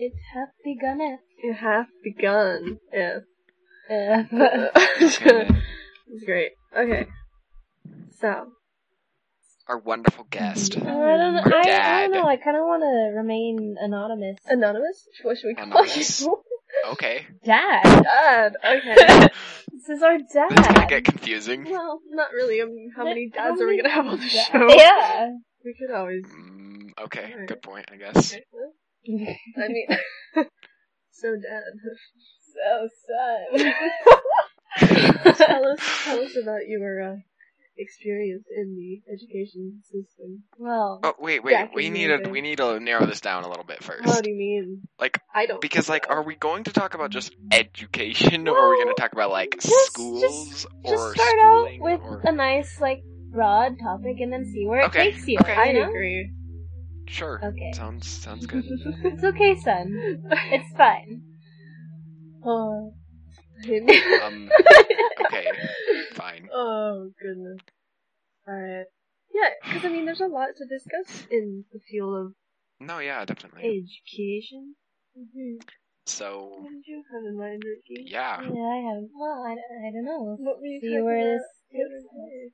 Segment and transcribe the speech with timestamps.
[0.00, 0.98] it hath begun
[1.42, 2.78] It hath begun.
[2.92, 3.18] Yeah.
[3.90, 4.24] Uh,
[5.00, 6.52] it's great.
[6.76, 7.06] Okay.
[8.18, 8.46] So.
[9.68, 10.76] Our wonderful guest.
[10.76, 11.42] I don't know.
[11.44, 12.26] Our I, I don't know.
[12.26, 14.38] I kind of want to remain anonymous.
[14.46, 15.06] Anonymous?
[15.22, 16.22] What should we call Anonymous?
[16.22, 16.42] you?
[16.92, 17.26] Okay.
[17.44, 17.82] Dad.
[17.82, 18.54] Dad.
[18.64, 18.94] Okay.
[19.72, 21.64] this is our That's gonna get confusing.
[21.70, 22.62] well, not really.
[22.62, 24.68] I mean, how many How dads are we many gonna have on the da- show?
[24.68, 25.28] Yeah.
[25.64, 26.24] We could always.
[26.24, 27.48] Mm, okay, Alright.
[27.48, 28.32] good point, I guess.
[28.32, 28.72] Okay, well,
[29.06, 29.86] I mean,
[31.10, 31.62] so dad.
[32.54, 33.74] so sad.
[35.36, 37.16] tell us, tell us about your uh,
[37.78, 40.42] experience in the education system.
[40.58, 41.52] well, Oh wait, wait.
[41.52, 44.06] Back We need to we need to narrow this down a little bit first.
[44.06, 44.82] What do you mean?
[44.98, 45.60] Like, I don't.
[45.60, 46.16] because like, know.
[46.16, 49.30] are we going to talk about just education, or are we going to talk about
[49.30, 52.20] like just- schools just or start out with or?
[52.26, 55.38] a nice, like, broad topic and then see where Okay, it takes you.
[55.40, 55.54] okay.
[55.54, 55.88] I you know?
[55.88, 56.30] agree.
[57.10, 57.40] Sure.
[57.42, 57.72] Okay.
[57.74, 58.64] Sounds sounds good.
[59.04, 60.22] It's okay, son.
[60.54, 61.22] It's fine.
[62.44, 62.94] Oh.
[64.22, 64.48] Um.
[65.26, 65.46] Okay.
[66.14, 66.48] Fine.
[66.52, 67.58] Oh goodness.
[68.48, 68.86] Alright.
[69.34, 72.26] Yeah, because I mean, there's a lot to discuss in the field of
[72.80, 73.62] No, yeah, definitely.
[73.62, 74.74] education.
[75.18, 75.66] Mm-hmm.
[76.06, 78.06] So What did you have in mind, Ricky?
[78.10, 78.40] yeah.
[78.42, 79.04] Yeah, I have.
[79.14, 80.34] Well, I, I don't know.
[80.38, 82.50] What were you See talking where about this the other day?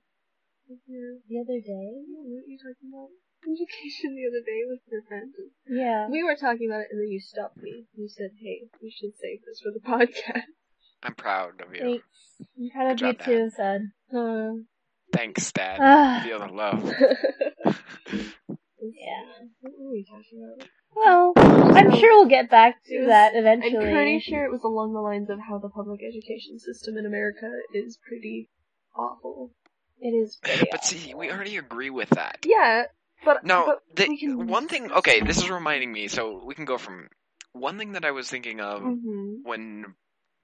[1.28, 1.88] The other day?
[2.12, 3.08] What were you talking about?
[3.46, 5.34] Education the other day with your friends.
[5.68, 6.08] Yeah.
[6.10, 7.84] We were talking about it, and then you stopped me.
[7.94, 10.42] You said, "Hey, we should save this for the podcast."
[11.02, 11.80] I'm proud of you.
[11.80, 12.04] Thanks.
[12.58, 13.92] I'm proud of Good you job, too, son.
[14.12, 14.50] Uh,
[15.12, 15.78] Thanks, Dad.
[15.80, 16.20] Ah.
[16.24, 16.92] Feel the love.
[18.80, 19.46] Yeah.
[19.60, 20.68] What were we talking about?
[20.94, 21.32] Well,
[21.76, 23.84] I'm sure we'll get back to was- that eventually.
[23.86, 27.04] I'm pretty sure it was along the lines of how the public education system in
[27.06, 28.48] America is pretty
[28.96, 29.50] awful.
[29.98, 32.38] It is pretty But see, we already agree with that.
[32.44, 32.84] Yeah,
[33.26, 34.90] but No, but the, can one thing.
[34.92, 36.08] Okay, this is reminding me.
[36.08, 37.08] So we can go from
[37.52, 39.94] one thing that I was thinking of hmm when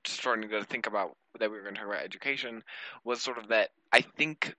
[0.06, 2.62] starting to think about that we were going to talk about education
[3.04, 4.54] was sort of that I think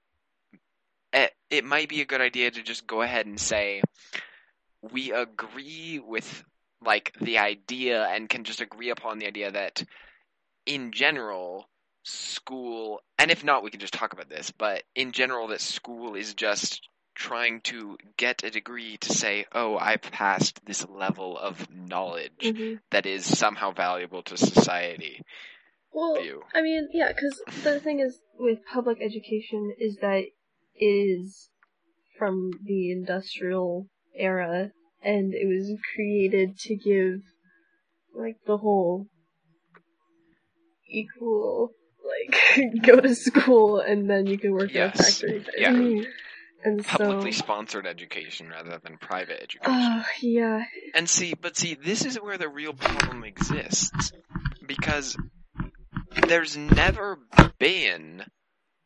[1.14, 3.82] it, it might be a good idea to just go ahead and say
[4.82, 6.44] we agree with
[6.86, 9.84] like the idea and can just agree upon the idea that
[10.66, 11.70] in general
[12.04, 16.16] school and if not we can just talk about this but in general that school
[16.16, 21.68] is just trying to get a degree to say oh i've passed this level of
[21.70, 25.22] knowledge hmm that is somehow valuable to society
[25.92, 26.44] Well, view.
[26.54, 30.24] I mean, yeah, because the thing is with public education is that
[30.76, 31.50] it is
[32.18, 37.22] from the industrial era, and it was created to give
[38.16, 39.08] like the whole
[40.88, 41.72] equal
[42.06, 45.46] like go to school and then you can work in a factory.
[45.58, 45.72] Yeah.
[46.66, 49.62] And Publicly so, sponsored education rather than private education.
[49.68, 50.64] oh yeah,
[50.96, 54.14] and see, but see, this is where the real problem exists.
[54.66, 55.18] Because
[56.28, 57.20] there's never
[57.60, 58.24] been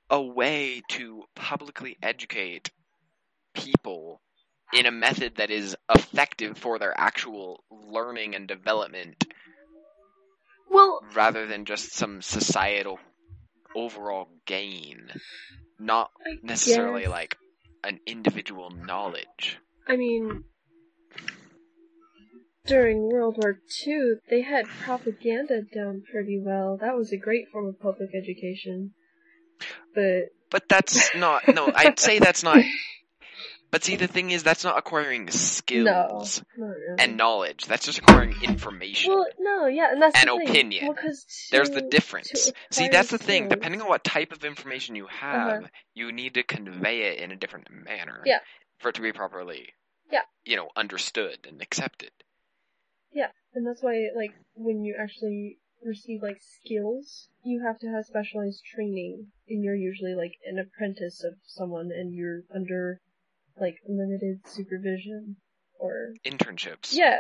[0.09, 2.71] a way to publicly educate
[3.53, 4.21] people
[4.73, 9.25] in a method that is effective for their actual learning and development
[10.69, 12.99] well, rather than just some societal
[13.75, 15.09] overall gain.
[15.79, 16.09] Not
[16.41, 17.38] necessarily like
[17.87, 19.59] an individual knowledge.
[19.87, 20.43] I mean,
[22.65, 26.77] during World War II, they had propaganda down pretty well.
[26.79, 28.91] That was a great form of public education.
[29.95, 32.57] But But that's not, no, I'd say that's not,
[33.72, 36.95] but see, the thing is, that's not acquiring no, skills not really.
[37.00, 37.66] and knowledge.
[37.66, 39.13] That's just acquiring information.
[39.13, 40.41] well, no, yeah, and that's thing.
[40.50, 40.88] opinion.
[40.88, 42.51] Well, 'cause There's the difference.
[42.72, 43.44] See, that's the thing.
[43.44, 45.67] skills- Depending on what type of information you have, Uh-huh.
[45.94, 48.22] you need to convey it in a different manner.
[48.25, 48.39] Yeah.
[48.79, 49.73] For it to be properly,
[50.11, 50.22] Yeah.
[50.45, 52.11] you know, understood and accepted.
[53.11, 58.06] Yeah, and that's why, like, when you actually receive, like, skills, you have to have
[58.06, 63.01] specialized training, and you're usually, like, an apprentice of someone, and you're under,
[63.59, 65.38] like, limited supervision,
[65.79, 66.13] or...
[66.25, 66.94] Internships.
[66.94, 67.19] Yeah,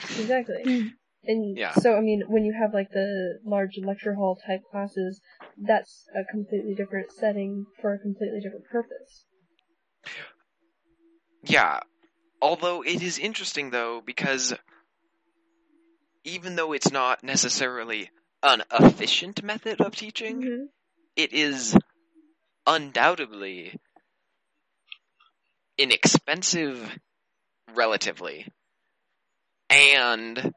[0.00, 0.92] exactly.
[1.24, 1.72] And Yeah.
[1.74, 5.20] so, I mean, when you have, like, the large lecture hall type classes,
[5.56, 9.26] that's a completely different setting for a completely different purpose.
[11.44, 11.80] Yeah.
[12.40, 14.54] Although it is interesting though because
[16.24, 18.10] even though it's not necessarily
[18.42, 20.64] an efficient method of teaching, Mm-hmm.
[21.16, 21.76] it is
[22.66, 23.78] undoubtedly
[25.82, 26.98] inexpensive
[27.74, 28.46] relatively
[29.70, 30.52] and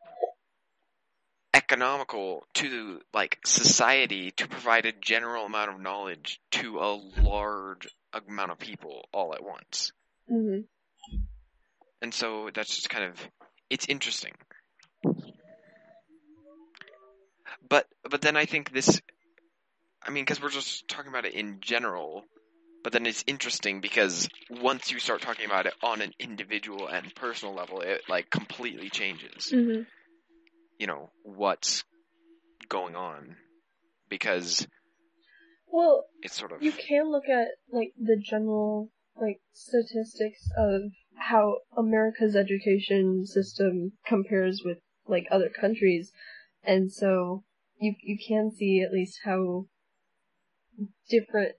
[1.54, 7.88] economical to like society to provide a general amount of knowledge to a large
[8.28, 9.92] amount of people all at once.
[10.32, 10.62] Mm-hmm.
[12.02, 13.30] And so that's just kind of
[13.70, 14.34] it's interesting
[17.68, 19.02] but but then I think this.
[20.04, 22.24] I mean, because we're just talking about it in general,
[22.86, 27.16] but then it's interesting because once you start talking about it on an individual and
[27.16, 29.52] personal level, it like completely changes.
[29.52, 29.82] Mm-hmm.
[30.78, 31.84] You know what's
[32.70, 33.38] going on
[34.08, 34.68] because
[35.68, 40.84] Well, it's sort of you can look at like the general like statistics of
[41.18, 44.78] how America's education system compares with
[45.08, 46.12] like other countries,
[46.64, 47.46] and so
[47.80, 49.66] you you can see at least how
[51.10, 51.56] different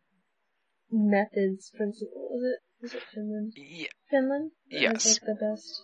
[0.91, 1.71] methods.
[1.77, 2.29] principle.
[2.31, 3.53] was it is it Finland?
[3.57, 5.19] yeah, Finland Yes.
[5.21, 5.83] the best.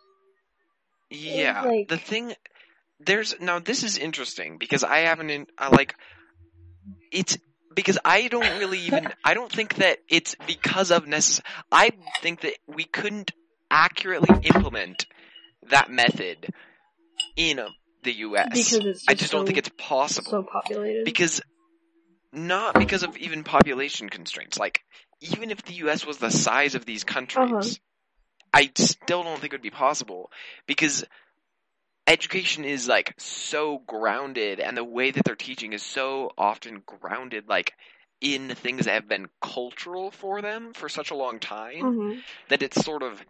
[1.11, 1.63] yeah.
[1.63, 2.35] like- the thing
[3.01, 5.95] there's now this is interesting because I haven't in, I like
[7.11, 7.37] it's
[7.75, 11.41] because I don't really even I don't think that it's because of necess-
[11.71, 11.91] I
[12.21, 13.33] think that we couldn't
[13.71, 15.07] accurately implement
[15.71, 16.51] that method
[17.37, 17.61] in
[18.03, 18.49] the U.S.
[18.51, 21.05] Because it's just I just don't think it's possible so populated.
[21.05, 21.41] because
[22.33, 24.59] not because of even population constraints.
[24.59, 24.83] Like
[25.21, 26.07] even if the U.S.
[26.07, 27.69] was the size of these countries, Uh-huh.
[28.55, 30.31] I still don't think it would be possible
[30.67, 31.05] because
[32.07, 37.49] education is like so grounded, and the way that they're teaching is so often grounded,
[37.49, 37.73] like
[38.21, 42.23] in things that have been cultural for them for such a long time Mhm.
[42.49, 43.21] that it's sort of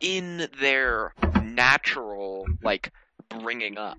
[0.00, 2.92] in their natural like
[3.28, 3.98] bringing up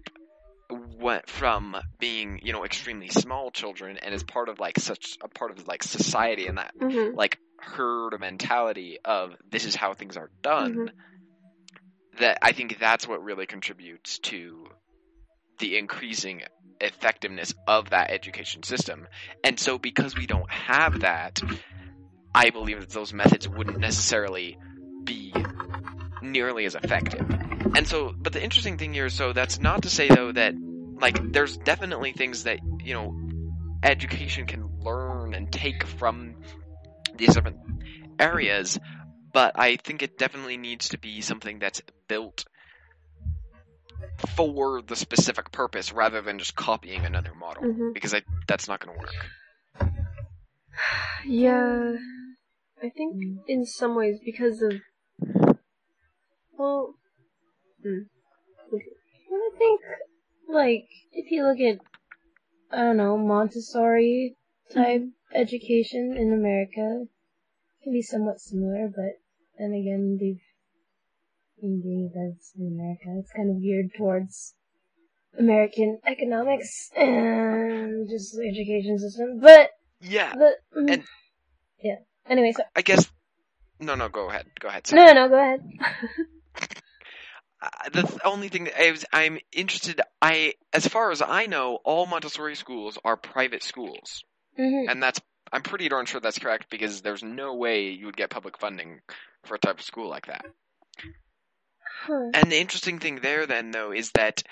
[0.70, 5.28] went from being you know extremely small children and is part of like such a
[5.28, 7.16] part of like society and that Mhm.
[7.16, 10.92] like herd mentality of this is how things are done Mhm.
[12.20, 14.68] that i think that's what really contributes to
[15.60, 16.44] the increasing
[16.80, 19.08] effectiveness of that education system
[19.44, 21.42] and so because we don't have that
[22.34, 24.58] i believe that those methods wouldn't necessarily
[25.06, 25.34] be
[26.22, 27.30] nearly as effective
[27.76, 30.54] and so but the interesting thing here so that's not to say though that
[31.00, 33.16] like there's definitely things that you know
[33.84, 36.36] education can learn and take from
[37.16, 37.58] these different
[38.20, 38.80] areas
[39.34, 42.46] but i think it definitely needs to be something that's built
[44.36, 47.94] for the specific purpose rather than just copying another model Mhm.
[47.94, 49.92] because I, that's not going to work
[51.26, 51.96] Yeah,
[52.82, 53.16] I think
[53.48, 54.82] in some ways because of
[56.60, 56.94] well,
[57.82, 58.02] hmm.
[58.74, 59.82] I think,
[60.48, 61.80] like, if you look at,
[62.72, 64.36] I don't know, Montessori
[64.74, 65.04] type
[65.34, 69.20] education in America, it can be somewhat similar, but
[69.58, 70.42] then again, we've
[71.62, 73.20] been doing events in America.
[73.20, 74.56] It's kind of geared towards
[75.38, 79.40] American economics and just the education system.
[79.40, 79.72] But
[80.02, 81.04] yeah the mm, And-
[81.82, 81.96] yeah.
[82.30, 83.10] Anyway, so i guess
[83.80, 85.62] no no go ahead go ahead no, no, go ahead.
[87.92, 91.80] The th- only thing that I was, I'm interested, I, as far as I know,
[91.84, 94.24] all Montessori schools are private schools,
[94.56, 95.20] hmm and that's,
[95.52, 99.02] I'm pretty darn sure that's correct because there's no way you would get public funding
[99.44, 100.46] for a type of school like that.
[102.06, 102.32] Huh.
[102.34, 104.44] And the interesting thing there, then, though, is that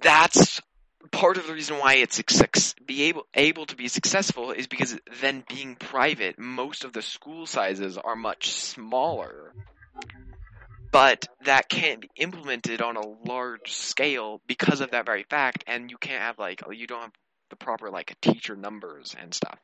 [0.00, 0.60] that's
[1.10, 2.22] part of the reason why it's
[2.86, 7.46] be able able to be successful is because then being private, most of the school
[7.46, 9.52] sizes are much smaller.
[10.96, 15.90] But that can't be implemented on a large scale because of that very fact, and
[15.90, 17.12] you can't have like you don't have
[17.50, 19.58] the proper like teacher numbers and stuff.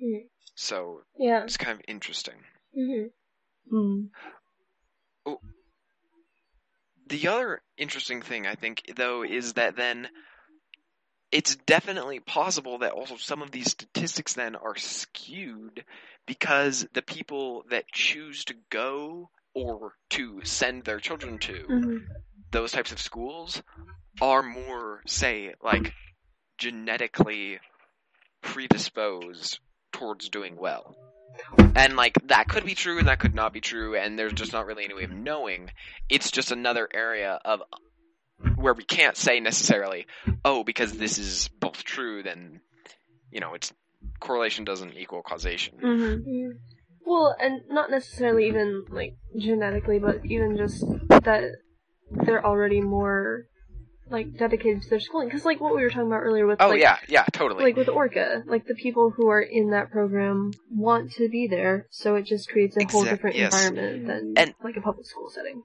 [0.00, 0.26] Hmm.
[0.54, 1.42] So Yeah.
[1.42, 2.36] it's kind of interesting.
[2.72, 3.06] hmm
[3.68, 4.02] Hmm.
[7.08, 10.08] The other interesting thing, I think, though, is that then
[11.32, 15.84] it's definitely possible that also some of these statistics then are skewed
[16.26, 22.06] because the people that choose to go or to send their children to Mhm.
[22.52, 23.62] those types of schools
[24.20, 25.94] are more, say, like
[26.58, 27.58] genetically
[28.42, 29.58] predisposed
[29.92, 30.96] towards doing well.
[31.74, 34.52] And like that could be true and that could not be true and there's just
[34.52, 35.70] not really any way of knowing.
[36.08, 37.62] It's just another area of
[38.62, 40.06] where we can't say necessarily,
[40.44, 42.60] oh, because this is both true, then
[43.30, 43.72] you know, it's
[44.20, 45.78] correlation doesn't equal causation.
[45.82, 46.26] Mhm.
[46.26, 46.50] Mm.
[47.04, 51.44] Well, and not necessarily even like genetically, but even just that
[52.10, 53.46] they're already more
[54.10, 55.28] like dedicated to their schooling.
[55.28, 57.64] Because like what we were talking about earlier with Oh like, yeah, yeah, totally.
[57.64, 61.86] like with Orca, like the people who are in that program want to be there,
[61.90, 63.52] so it just creates a whole different yes.
[63.54, 65.62] environment than And- like a public school setting.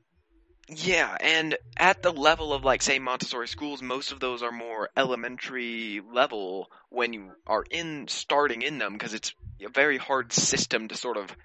[0.70, 4.90] Yeah, and at the level of like say Montessori schools, most of those are more
[4.98, 9.34] elementary level when you are in starting in them because it's
[9.66, 11.36] a very hard system to sort of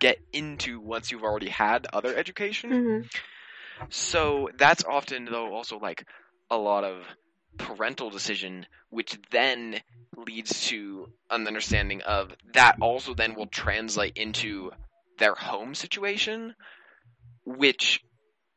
[0.00, 2.70] get into once you've already had other education.
[2.70, 3.86] Mm-hmm.
[3.90, 6.06] So that's often though also like
[6.50, 7.02] a lot of
[7.58, 9.80] parental decision, which then
[10.16, 14.70] leads to an understanding of that also then will translate into
[15.18, 16.54] their home situation,
[17.44, 18.02] which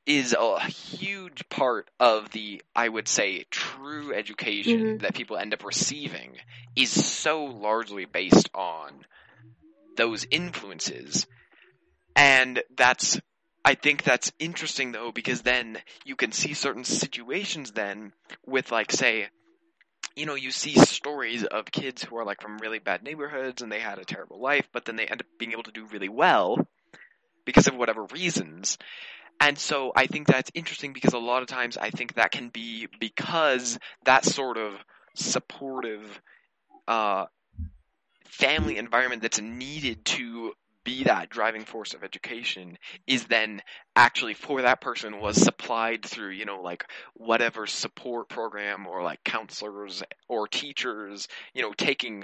[0.06, 5.02] is a huge part of the, I would say, true education Mhm.
[5.02, 6.38] that people end up receiving
[6.76, 9.06] is so largely based on
[9.96, 11.26] those influences.
[12.16, 13.20] And that's,
[13.64, 18.14] I think that's interesting though, because then you can see certain situations then
[18.46, 19.30] with like, say,
[20.16, 23.72] you know, you see stories of kids who are like from really bad neighborhoods and
[23.72, 26.10] they had a terrible life, but then they end up being able to do really
[26.10, 26.58] well
[27.46, 28.78] because of whatever reasons.
[29.39, 32.50] And so I think that's interesting because a lot of times I think that can
[32.50, 34.74] be because that sort of
[35.15, 36.22] supportive
[36.88, 37.25] uh,
[38.25, 42.77] family environment that's needed to be that driving force of education
[43.08, 43.62] is then
[43.96, 49.22] actually for that person was supplied through you know like whatever support program or like
[49.24, 52.24] counselors or teachers you know taking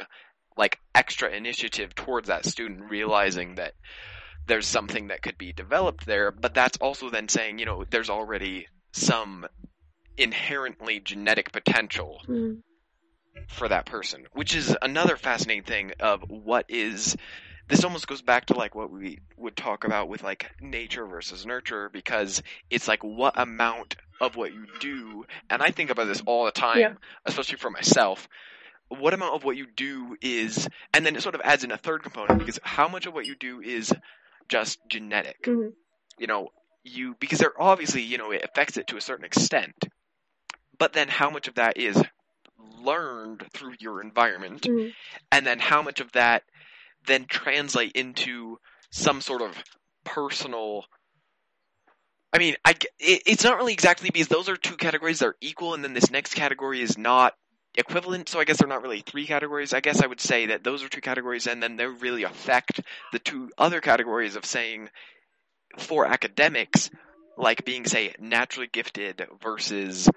[0.57, 3.73] like extra initiative towards that student realizing that
[4.47, 8.09] there's something that could be developed there but that's also then saying you know there's
[8.09, 9.45] already some
[10.17, 12.61] inherently genetic potential Mm.
[13.47, 17.15] for that person, which is another fascinating thing of what is
[17.69, 21.45] this almost goes back to like what we would talk about with like nature versus
[21.45, 26.21] nurture because it's like what amount of what you do and I think about this
[26.25, 26.93] all the time, Yeah.
[27.25, 28.27] especially for myself.
[28.89, 31.77] What amount of what you do is and then it sort of adds in a
[31.77, 33.93] third component because how much of what you do is
[34.51, 35.37] just genetic.
[35.47, 35.73] Mhm.
[36.19, 36.49] You know,
[36.83, 39.73] you because there obviously, you know, it affects it to a certain extent.
[40.77, 42.01] But then how much of that is
[42.59, 44.93] learned through your environment Mhm.
[45.31, 46.43] and then how much of that
[47.07, 48.59] then translate into
[48.91, 49.55] some sort of
[50.03, 50.85] personal
[52.33, 55.25] I mean, I, g- it, it's not really exactly because those are two categories that
[55.27, 57.33] are equal, and then this next category is not
[57.75, 58.29] equivalent.
[58.29, 59.73] So I guess they're not really three categories.
[59.73, 62.81] I guess I would say that those are two categories, and then they really affect
[63.11, 64.89] the two other categories of saying
[65.77, 66.89] for academics,
[67.37, 70.09] like being say naturally gifted versus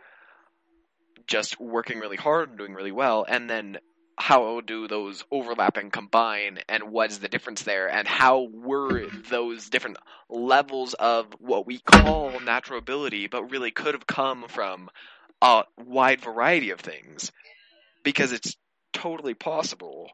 [1.27, 3.79] just working really hard and doing really well, and then
[4.17, 9.07] how do those overlap and combine, and what is the difference there, and how were
[9.31, 9.97] those different
[10.29, 14.89] levels of what we call natural ability, but really could have come from
[15.45, 17.31] a wide variety of things,
[18.03, 18.57] because it's
[18.93, 20.11] totally possible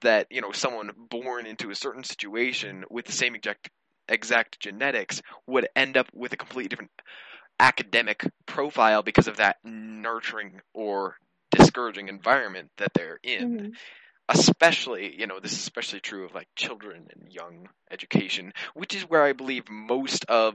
[0.00, 3.70] that you know someone born into a certain situation with the same exact
[4.08, 6.90] exact genetics would end up with a completely different
[7.60, 11.16] academic profile because of that nurturing or
[11.52, 13.76] discouraging environment that they're in Mhm.
[14.28, 19.02] especially you know this is especially true of like children and young education which is
[19.02, 20.54] where i believe most of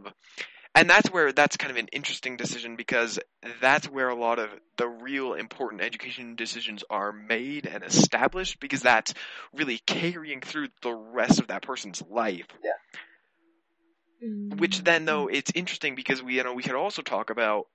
[0.77, 3.19] and that's where that's kind of an interesting decision because
[3.59, 8.81] that's where a lot of the real important education decisions are made and established because
[8.81, 9.13] that's
[9.53, 12.47] really carrying through the rest of that person's life
[14.23, 14.59] Mm.
[14.59, 17.67] which then though it's interesting because we you know we could also talk about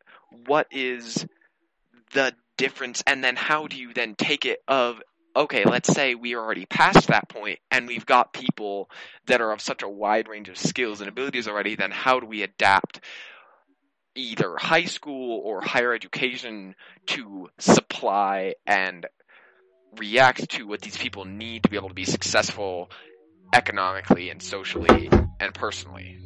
[0.46, 1.24] what is
[2.14, 5.00] the difference and then how do you then take it of
[5.34, 8.90] okay let's say we are already past that point and we've got people
[9.26, 12.26] that are of such a wide range of skills and abilities already then how do
[12.26, 13.00] we adapt
[14.14, 16.74] either high school or higher education
[17.06, 19.06] to supply and
[19.96, 22.90] react to what these people need to be able to be successful
[23.54, 25.10] economically and socially
[25.40, 26.18] and personally?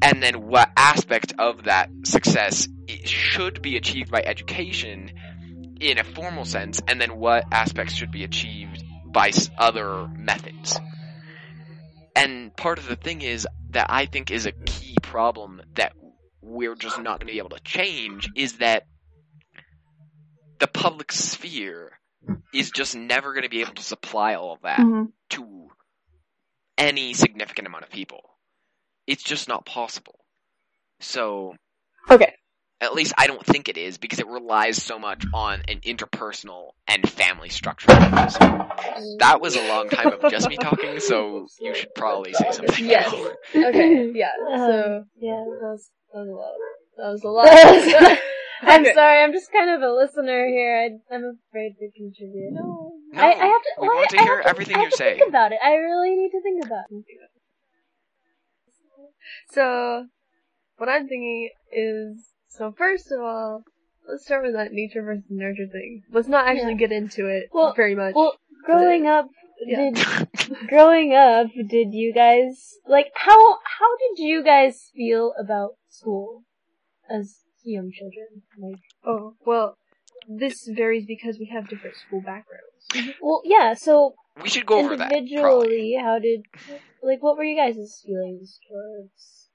[0.00, 2.68] And then what aspect of that success
[3.04, 5.12] should be achieved by education
[5.80, 10.78] in a formal sense, and then what aspects should be achieved by other methods.
[12.16, 15.92] And part of the thing is that I think is a key problem that
[16.42, 18.86] we're just not going to be able to change is that
[20.58, 21.92] the public sphere
[22.52, 25.12] is just never going to be able to supply all of that Mhm.
[25.30, 25.70] to
[26.76, 28.38] any significant amount of people.
[29.06, 30.24] It's just not possible.
[31.00, 31.54] So,
[32.10, 32.34] Okay.
[32.80, 36.70] At least I don't think it is because it relies so much on an interpersonal
[36.86, 37.88] and family structure.
[37.88, 42.84] That was a long time of just me talking, so you should probably say something.
[42.84, 43.12] Yes.
[43.54, 43.68] now.
[43.68, 44.12] Okay.
[44.14, 44.30] Yeah.
[44.52, 46.54] Um, So yeah, that was, that was a lot.
[46.96, 47.28] that was a
[48.08, 48.18] lot.
[48.62, 48.92] I'm Okay.
[48.92, 50.76] sorry, I'm just kind of a listener here.
[51.10, 52.52] I, I'm afraid to contribute.
[52.52, 53.70] No, I, I have to.
[53.80, 55.14] we well, want to I hear have to, everything I you have to say.
[55.18, 55.58] Think about it.
[55.64, 57.04] I really need to think about it.
[59.50, 60.06] So,
[60.76, 62.24] what I'm thinking is,
[62.58, 63.62] so first of all,
[64.08, 66.02] let's start with that nature versus nurture thing.
[66.10, 66.78] Let's not actually Yeah.
[66.88, 68.14] get into it Well- very much.
[68.14, 69.28] Well, growing up,
[69.64, 69.90] Yeah.
[69.90, 69.94] did
[70.68, 76.44] growing up, did you guys like how how did you guys feel about school?
[77.10, 78.42] as young children?
[78.58, 79.78] Like, Oh, well,
[80.28, 83.16] this varies because we have different school backgrounds.
[83.22, 83.72] well, yeah.
[83.74, 85.10] So We should go over that.
[85.10, 86.42] Individually, how did
[87.02, 89.48] like what were you guys' feelings towards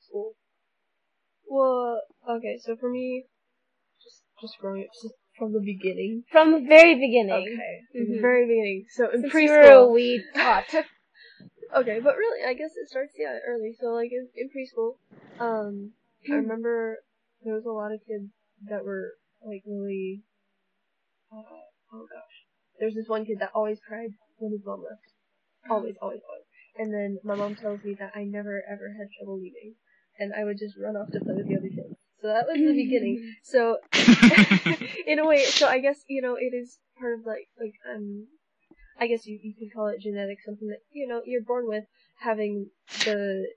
[0.00, 0.34] school?
[1.50, 3.24] Well, okay, so for me,
[4.00, 6.22] just just growing up just from the beginning.
[6.30, 7.58] From the very beginning.
[7.58, 8.20] Okay, Mhm.
[8.20, 8.86] very beginning.
[8.90, 9.92] So in Since you were a preschool.
[9.92, 10.72] we taught.
[11.74, 13.74] okay, but really, I guess it starts yeah early.
[13.80, 14.98] So like in, in preschool,
[15.40, 15.92] um,
[16.30, 17.02] I remember
[17.42, 18.30] there was a lot of kids
[18.68, 19.14] that were
[19.44, 20.22] like really.
[21.32, 21.42] Uh,
[21.92, 22.36] oh gosh,
[22.78, 25.02] there's this one kid that always cried when his mom left.
[25.68, 26.46] Always, always, always.
[26.78, 29.74] And then my mom tells me that I never ever had trouble leaving,
[30.20, 31.96] and I would just run off to play with the other kids.
[32.20, 33.34] So that was the beginning.
[33.42, 33.78] So
[35.06, 38.26] in a way, so I guess you know it is part of like like um,
[39.00, 41.84] I guess you you could call it genetic, something that you know you're born with
[42.20, 42.70] having
[43.04, 43.48] the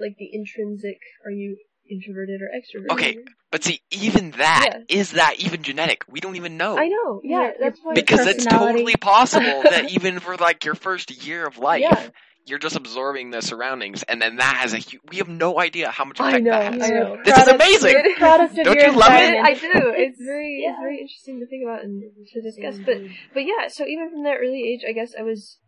[0.00, 0.98] like the intrinsic.
[1.24, 1.56] Are you
[1.90, 2.92] introverted or extroverted?
[2.92, 3.18] Okay,
[3.50, 6.04] But see, even that is that even genetic?
[6.08, 6.78] We don't even know.
[6.78, 7.20] I know.
[7.24, 7.94] Yeah, Your- that's why.
[7.94, 12.08] because it's totally possible that even for like your first year of life, Yeah.
[12.46, 15.90] you're just absorbing the surroundings, and then that has a hu- we have no idea
[15.90, 16.82] how much I effect know, that has.
[16.82, 17.18] I know.
[17.24, 18.14] This is amazing.
[18.16, 19.34] Product of Don't your you love it?
[19.44, 19.70] I do.
[19.96, 20.70] It's very, Yeah.
[20.72, 22.78] it's very interesting to think about and to discuss.
[22.84, 22.98] But,
[23.34, 23.68] but yeah.
[23.68, 25.58] So even from that early age, I guess I was,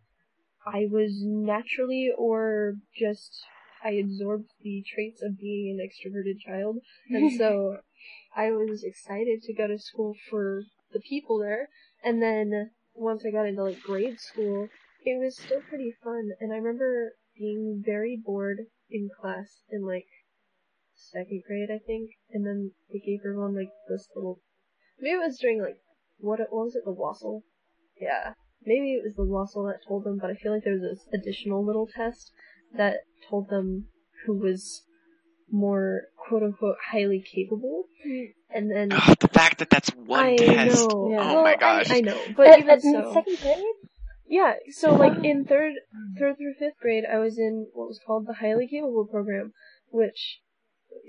[0.65, 3.43] I was naturally or just
[3.83, 6.77] I absorbed the traits of being an extroverted child,
[7.09, 7.77] and so
[8.35, 11.69] I was excited to go to school for the people there.
[12.03, 14.69] And then once I got into like grade school,
[15.05, 16.31] it was still pretty fun.
[16.39, 18.59] And I remember being very bored
[18.89, 20.07] in class in like
[20.95, 22.11] second grade, I think.
[22.31, 24.39] And then they gave everyone like this little.
[24.99, 25.77] Maybe it was during like
[26.19, 26.85] what, what was it?
[26.85, 27.41] The WASL.
[27.99, 28.33] Yeah,
[28.65, 30.17] maybe it was the WASL that told them.
[30.19, 32.31] But I feel like there was this additional little test
[32.77, 32.97] that
[33.29, 33.87] told them
[34.25, 34.83] who was
[35.51, 37.85] more quote unquote highly capable.
[38.49, 40.89] And then Ugh, the fact that that's one I test.
[40.89, 41.09] know.
[41.11, 41.19] Yeah.
[41.21, 41.89] Oh Well, my gosh.
[41.91, 43.63] I, know, but At- even at so, second grade?
[44.27, 44.53] yeah.
[44.71, 45.73] So like in third,
[46.19, 49.53] third through fifth grade, I was in what was called the highly capable program,
[49.89, 50.39] which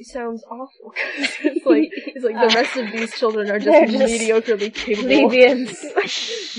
[0.02, 4.12] sounds awful because it's like it's like the rest of these children are just, just
[4.22, 5.84] mediocrely capable, Plebeians.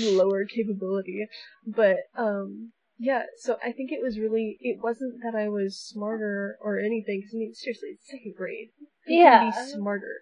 [0.00, 1.26] lower capability.
[1.66, 3.22] But um, yeah.
[3.38, 7.20] So I think it was really it wasn't that I was smarter or anything.
[7.20, 8.68] Because I mean, seriously, it's second grade.
[9.06, 9.38] You Yeah.
[9.38, 10.14] can be smarter.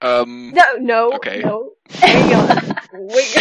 [0.00, 0.52] Um.
[0.52, 1.40] No, no, Okay.
[1.44, 1.72] no.
[1.90, 2.76] Hang on.
[2.94, 3.36] Wait.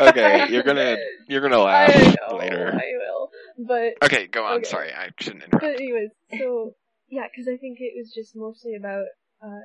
[0.00, 0.96] Okay, you're gonna
[1.28, 2.72] you're gonna I laugh know, later.
[2.72, 3.30] I will.
[3.66, 4.58] But Okay, go on.
[4.58, 4.64] Okay.
[4.64, 5.62] Sorry, I shouldn't interrupt.
[5.62, 6.74] but anyways, so
[7.08, 9.06] yeah, because I think it was just mostly about
[9.42, 9.60] uh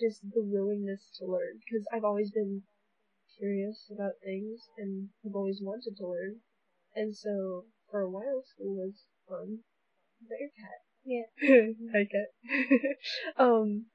[0.00, 1.60] just the willingness to learn.
[1.64, 2.62] Because I've always been
[3.38, 6.40] curious about things and I've always wanted to learn,
[6.98, 9.58] and so for a while school was fun.
[10.28, 10.82] Your cat?
[11.04, 11.26] Yeah.
[11.92, 12.96] Hi cat.
[13.38, 13.86] um,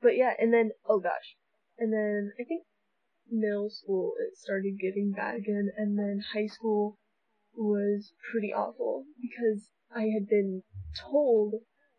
[0.00, 1.36] but yeah, and then oh gosh,
[1.78, 2.64] and then I think
[3.30, 6.98] middle school it started getting bad again, and then high school
[7.54, 10.62] was pretty awful because I had been
[10.98, 11.54] told,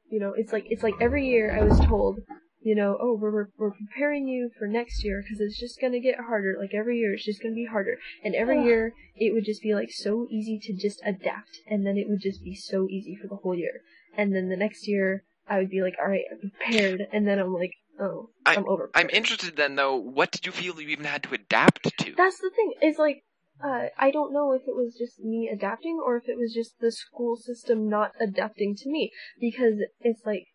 [0.09, 2.19] you know, it's like it's like every year I was told,
[2.65, 5.99] you know, oh we're we're, we're preparing you for next year because it's just gonna
[5.99, 6.55] get harder.
[6.59, 8.65] Like every year it's just gonna be harder, and every Ugh.
[8.65, 12.21] year it would just be like so easy to just adapt, and then it would
[12.21, 13.81] just be so easy for the whole year,
[14.17, 17.37] and then the next year I would be like, all right, I'm prepared, and then
[17.37, 18.89] I'm like, oh, I- I'm over.
[18.95, 19.95] I'm interested then, though.
[19.95, 22.13] What did you feel you even had to adapt to?
[22.17, 22.73] That's the thing.
[22.81, 23.23] Is like,
[23.63, 26.79] uh, I don't know if it was just me adapting or if it was just
[26.79, 30.47] the school system not adapting to me because it's like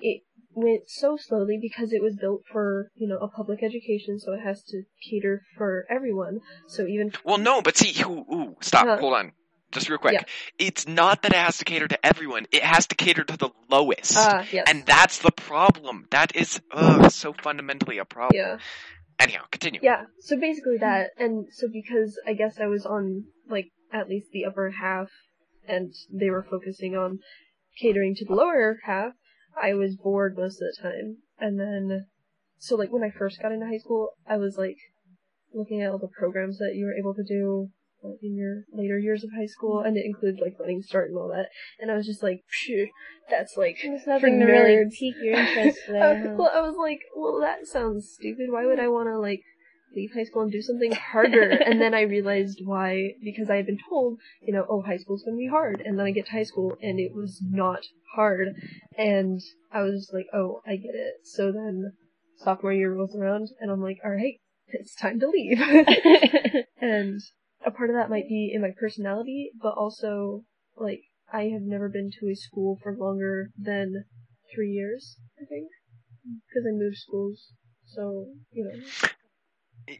[0.00, 0.22] it
[0.54, 4.40] went so slowly because it was built for you know a public education, so it
[4.40, 6.40] has to cater for everyone.
[6.68, 9.32] So even Well, no, but see, ooh, ooh, stop, Uh, hold on,
[9.72, 10.14] just real quick.
[10.14, 10.22] yeah.
[10.58, 13.50] It's not that it has to cater to everyone; it has to cater to the
[13.70, 16.06] lowest, ah yes, and that's the problem.
[16.10, 18.36] That is, ugh, so fundamentally a problem.
[18.40, 18.58] yeah.
[19.20, 19.80] Anyhow, continue.
[19.82, 24.28] Yeah, so basically that, and so because I guess I was on, like, at least
[24.32, 25.10] the upper half,
[25.66, 27.18] and they were focusing on
[27.80, 29.14] catering to the lower half,
[29.60, 31.16] I was bored most of the time.
[31.38, 32.06] And then,
[32.58, 34.76] so like when I first got into high school, I was like,
[35.54, 37.70] looking at all the programs that you were able to do
[38.02, 41.18] like, in your later years of high school, and it included like Running Start and
[41.18, 41.48] all that,
[41.80, 42.42] and I was just like,
[43.30, 46.28] that's like, There's nothing to really pique your interest there.
[46.28, 46.34] huh?
[46.36, 48.50] well, I was like, well, that sounds stupid.
[48.50, 49.42] Why would I want to like
[49.94, 51.50] leave high school and do something harder?
[51.66, 55.22] and then I realized why, because I had been told, you know, oh, high school's
[55.24, 55.82] gonna be hard.
[55.84, 57.80] And then I get to high school and it was not
[58.14, 58.48] hard.
[58.96, 59.40] And
[59.72, 61.14] I was like, oh, I get it.
[61.24, 61.92] So then
[62.36, 65.60] sophomore year rolls around and I'm like, alright, it's time to leave.
[66.80, 67.20] and
[67.64, 70.44] a part of that might be in my personality, but also,
[70.76, 71.00] like,
[71.32, 74.04] I have never been to a school for longer than
[74.54, 75.68] three years, I think,
[76.22, 77.52] because I moved schools.
[77.86, 79.08] So you know,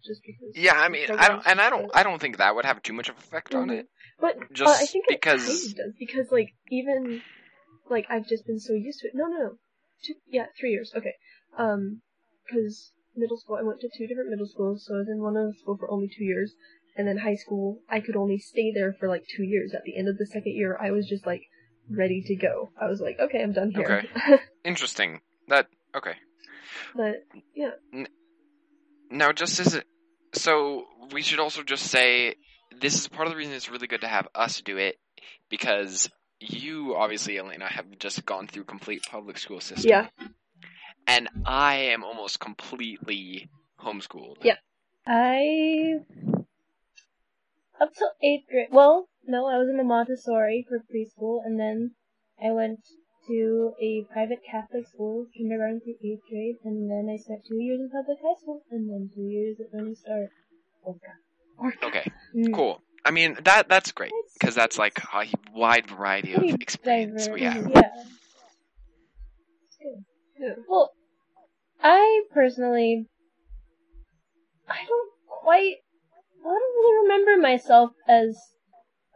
[0.05, 0.53] just because.
[0.55, 2.92] Yeah, I mean, I don't, and I don't, I don't think that would have too
[2.92, 3.79] much of effect on Mhm.
[3.81, 3.87] it.
[4.20, 7.22] But uh, Just I think because- it kind of does because like even
[7.90, 9.12] like I've just been so used to it.
[9.14, 9.51] No, no, no.
[10.05, 10.92] Two, yeah, three years.
[10.96, 11.14] Okay.
[11.57, 12.03] Um,
[12.46, 15.37] because middle school I went to two different middle schools, so I was in one
[15.37, 16.55] of the school for only two years,
[16.96, 19.72] and then high school I could only stay there for like two years.
[19.74, 21.42] At the end of the second year, I was just like
[21.90, 22.70] ready to go.
[22.81, 24.07] I was like, okay, I'm done here.
[24.24, 24.38] Okay.
[24.64, 25.20] Interesting.
[25.48, 26.14] That okay.
[26.94, 27.24] but
[27.55, 27.70] yeah,
[29.11, 29.85] Now, just as it,
[30.35, 32.35] so, we should also just say
[32.81, 34.97] this is part of the reason it's really good to have us do it
[35.49, 39.88] because you, obviously, Elena, have just gone through complete public school system.
[39.88, 40.07] yeah,
[41.07, 43.49] And I am almost completely
[43.81, 44.37] homeschooled.
[44.42, 44.57] Yeah.
[45.07, 45.94] I
[47.81, 48.68] up till eighth grade.
[48.71, 51.92] Well, no, I was in a Montessori for preschool, and then
[52.42, 52.81] I went
[53.29, 57.81] to a private Catholic school, kindergarten through eighth grade, and then I spent two years
[57.81, 60.31] in public high school, and then two years at Running Start.
[60.83, 61.87] Orca.
[61.87, 62.55] Okay, Mm.
[62.55, 62.83] cool.
[63.05, 67.69] I mean, that that's great because that's like a wide variety of experience we have.
[67.69, 67.91] Yeah.
[69.67, 70.05] It's good.
[70.38, 70.55] yeah.
[70.69, 70.91] Well,
[71.83, 73.07] I personally,
[74.69, 75.77] I don't quite,
[76.41, 78.37] I don't really remember myself as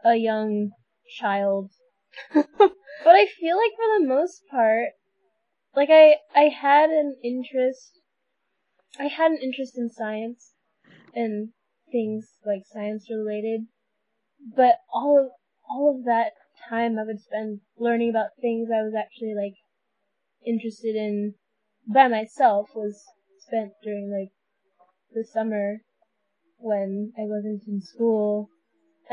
[0.03, 0.71] a young
[1.19, 1.71] child.
[2.33, 4.89] But I feel like for the most part,
[5.75, 7.99] like I, I had an interest,
[8.99, 10.53] I had an interest in science
[11.13, 11.49] and
[11.91, 13.67] things like science related,
[14.55, 15.31] but all of,
[15.69, 16.33] all of that
[16.69, 19.55] time I would spend learning about things I was actually like
[20.45, 21.35] interested in
[21.87, 23.03] by myself was
[23.39, 24.31] spent during like
[25.13, 25.81] the summer
[26.57, 28.49] when I wasn't in school.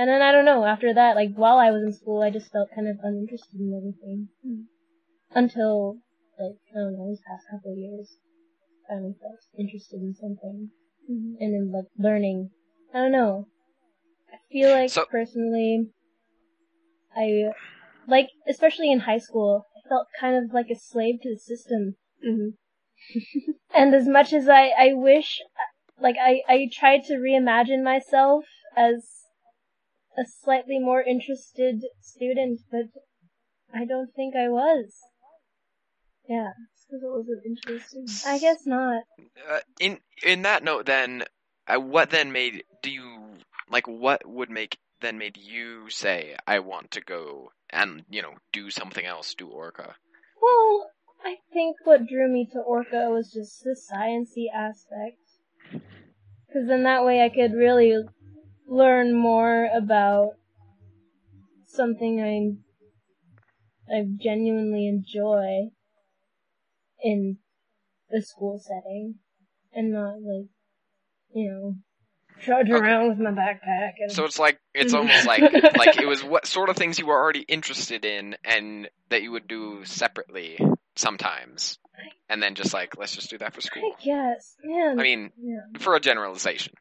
[0.00, 2.50] And then I don't know, after that, like while I was in school, I just
[2.50, 4.28] felt kind of uninterested in everything.
[5.32, 5.98] Until,
[6.40, 8.16] like, I don't know, these past couple of years,
[8.88, 10.70] finally felt interested in something.
[11.04, 11.36] Mhm.
[11.38, 12.48] And then like learning.
[12.94, 13.48] I don't know.
[14.32, 15.90] I feel like So- personally,
[17.14, 17.52] I,
[18.08, 21.96] like, especially in high school, I felt kind of like a slave to the system.
[22.26, 22.54] Mhm.
[23.74, 25.42] And as much as I, I wish,
[26.00, 29.19] like, I, I tried to reimagine myself as
[30.18, 32.86] a slightly more interested student, but
[33.72, 34.96] I don't think I was.
[36.28, 36.50] Yeah,
[36.86, 38.06] Because it wasn't interesting.
[38.26, 39.02] I guess not.
[39.48, 41.24] Uh, in in that note, then,
[41.66, 43.36] uh, what then made do you
[43.68, 43.86] like?
[43.88, 48.70] What would make then made you say I want to go and you know do
[48.70, 49.96] something else, do Orca?
[50.40, 50.90] Well,
[51.24, 55.18] I think what drew me to Orca was just the sciencey aspect.
[56.52, 58.04] Cause then that way I could really
[58.70, 60.30] learn more about
[61.66, 62.56] something I
[63.92, 65.70] I genuinely enjoy
[67.02, 67.38] in
[68.08, 69.16] the school setting,
[69.72, 70.46] and not like
[71.34, 71.74] you know
[72.40, 72.78] trudge Okay.
[72.78, 75.42] around with my backpack and So it's like it's almost like
[75.76, 79.32] like it was what sort of things you were already interested in and that you
[79.32, 80.58] would do separately
[80.94, 81.78] sometimes,
[82.28, 83.96] and then just like let's just do that for school.
[83.98, 85.00] I guess, man.
[85.00, 85.78] I mean, yeah.
[85.80, 86.74] for a generalization.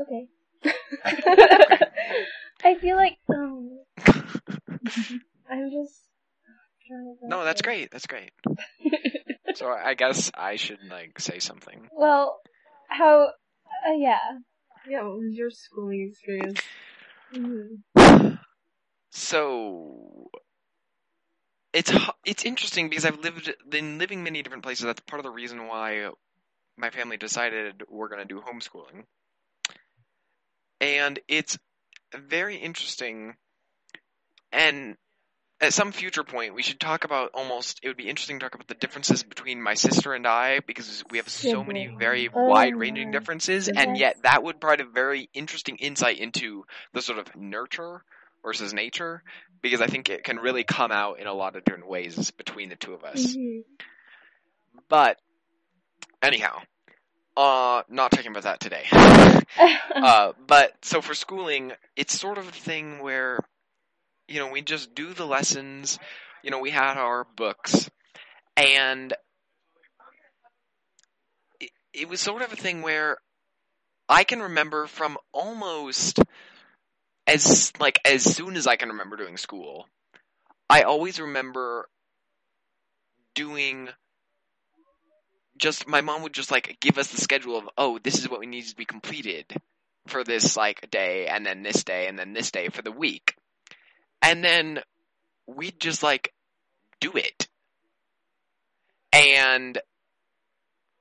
[0.00, 0.28] Okay.
[2.64, 3.78] I feel like um,
[5.50, 5.94] I'm just.
[7.22, 7.90] No, that's great.
[7.90, 8.32] That's great.
[9.56, 11.88] So I guess I should like say something.
[11.92, 12.38] Well,
[12.88, 13.30] how?
[13.86, 14.18] Uh, yeah.
[14.88, 16.60] Yeah, what was your schooling experience?
[17.34, 18.38] Mhm.
[19.10, 20.30] So
[21.72, 24.84] it's h- it's interesting because I've lived been living many different places.
[24.86, 26.10] That's part of the reason why
[26.76, 29.04] my family decided we're going to do homeschooling.
[30.80, 31.58] And it's
[32.14, 33.34] very interesting
[34.52, 34.96] and
[35.60, 38.54] at some future point we should talk about almost it would be interesting to talk
[38.54, 42.48] about the differences between my sister and I because we have so many very Oh
[42.48, 47.18] wide ranging differences and yet that would provide a very interesting insight into the sort
[47.18, 48.02] of nurture
[48.42, 49.22] versus nature
[49.62, 52.70] because I think it can really come out in a lot of different ways between
[52.70, 53.36] the two of us.
[53.36, 53.64] Mhm.
[54.88, 55.20] But
[56.22, 56.62] anyhow,
[57.36, 58.84] uh not talking about that today.
[59.94, 63.38] uh but so for schooling, it's sort of a thing where
[64.28, 65.98] you know, we just do the lessons,
[66.42, 67.90] you know, we had our books
[68.56, 69.12] and
[71.58, 73.18] it, it was sort of a thing where
[74.08, 76.20] I can remember from almost
[77.26, 79.86] as like as soon as I can remember doing school,
[80.68, 81.88] I always remember
[83.34, 83.88] doing
[85.60, 88.40] just my mom would just like give us the schedule of oh this is what
[88.40, 89.44] we need to be completed
[90.06, 93.34] for this like day and then this day and then this day for the week.
[94.22, 94.80] And then
[95.46, 96.32] we'd just like
[97.00, 97.48] do it.
[99.12, 99.78] And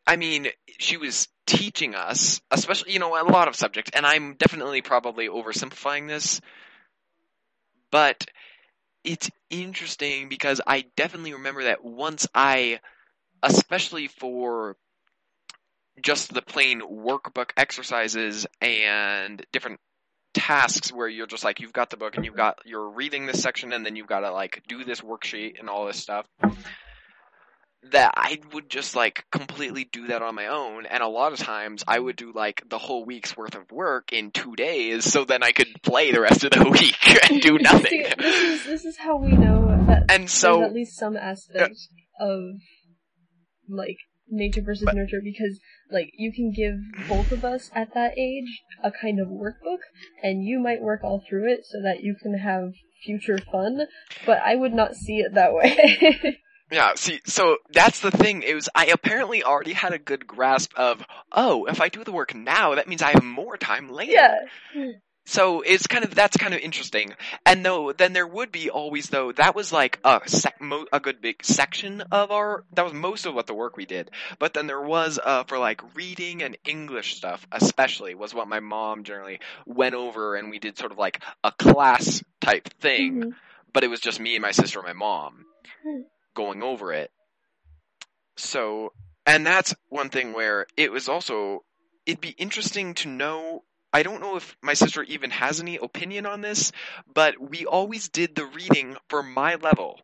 [0.07, 0.47] I mean,
[0.79, 5.27] she was teaching us, especially, you know, a lot of subjects, and I'm definitely probably
[5.27, 6.41] oversimplifying this,
[7.91, 8.25] but
[9.03, 12.79] it's interesting because I definitely remember that once I,
[13.43, 14.75] especially for
[16.01, 19.79] just the plain workbook exercises and different
[20.33, 23.41] tasks where you're just like you've got the book and you've got you're reading this
[23.41, 26.25] section and then you've got to like do this worksheet and all this stuff
[27.91, 31.39] that I would just like completely do that on my own and a lot of
[31.39, 35.25] times I would do like the whole week's worth of work in 2 days so
[35.25, 38.05] then I could play the rest of the week and do nothing.
[38.05, 41.75] See, this is this is how we know that And so at least some aspect
[42.19, 42.41] uh, of
[43.69, 43.97] like
[44.31, 45.59] nature versus But- nurture because
[45.91, 46.75] like you can give
[47.07, 49.79] both of us at that age a kind of workbook
[50.21, 53.87] and you might work all through it so that you can have future fun
[54.25, 56.37] but I would not see it that way.
[56.71, 58.43] Yeah, see, so that's the thing.
[58.43, 62.11] It was I apparently already had a good grasp of, oh, if I do the
[62.11, 64.11] work now, that means I have more time later.
[64.11, 64.35] yeah.
[65.29, 67.13] So it's kind of that's kind of interesting.
[67.45, 70.99] And though then there would be always though that was like a sec, mo- a
[70.99, 74.09] good big section of our that was most of what the work we did.
[74.39, 78.59] But then there was uh for like reading and English stuff especially was what my
[78.59, 83.33] mom generally went over and we did sort of like a class type thing Mhm.
[83.71, 85.45] but it was just me and my sister and my mom
[85.83, 86.01] Hmm.
[86.33, 87.11] going over it.
[88.35, 88.93] So,
[89.27, 91.63] and that's one thing where it was also,
[92.07, 93.63] it'd be interesting to know.
[93.91, 96.71] I don't know if my sister even has any opinion on this,
[97.11, 99.99] but we always did the reading for my level,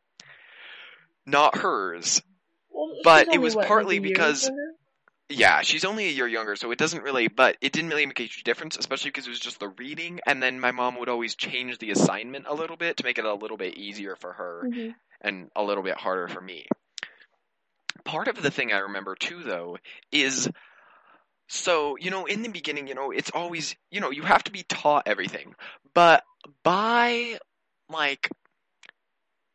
[1.26, 2.22] not hers.
[2.70, 4.50] Well, But it was what, partly like because-
[5.28, 8.20] Yeah, she's only a year younger, so it doesn't really, but it didn't really make
[8.20, 11.10] a huge difference, especially because it was just the reading, and then my mom would
[11.10, 14.34] always change the assignment a little bit to make it a little bit easier for
[14.34, 14.94] her Mhm.
[15.22, 16.68] and a little bit harder for me.
[18.04, 19.80] Part of the thing I remember too, though,
[20.12, 20.48] is
[21.48, 24.52] so, you know, in the beginning, you know, it's always, you know, you have to
[24.52, 25.56] be taught everything.
[25.94, 26.24] But
[26.64, 27.40] by,
[27.90, 28.30] like,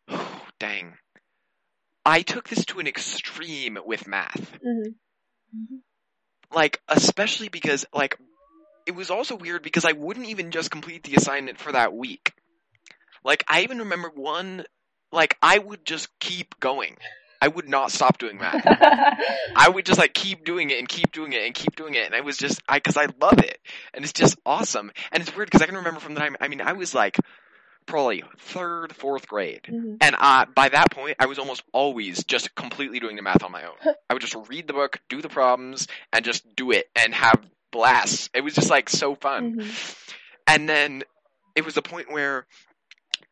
[0.09, 0.94] oh, dang.
[2.07, 4.59] I took this to an extreme with math.
[4.64, 4.94] Mhm.
[6.53, 8.16] Like, especially because, like,
[8.87, 12.33] it was also weird because I wouldn't even just complete the assignment for that week.
[13.22, 14.64] Like, I even remember one,
[15.12, 16.96] like, I would just keep going.
[17.40, 18.62] I would not stop doing math.
[19.57, 22.07] I would just like keep doing it and keep doing it and keep doing it,
[22.07, 23.59] and I was just I because I love it,
[23.94, 26.48] and it's just awesome, and it's weird because I can remember from the time I
[26.48, 27.16] mean I was like
[27.87, 29.96] probably third fourth grade, Mhm.
[30.00, 33.50] and uh, by that point I was almost always just completely doing the math on
[33.53, 33.74] my own.
[34.11, 37.40] I would just read the book, do the problems, and just do it and have
[37.72, 38.29] blasts.
[38.35, 40.12] It was just like so fun, Mhm.
[40.46, 41.03] and then
[41.55, 42.46] it was the point where.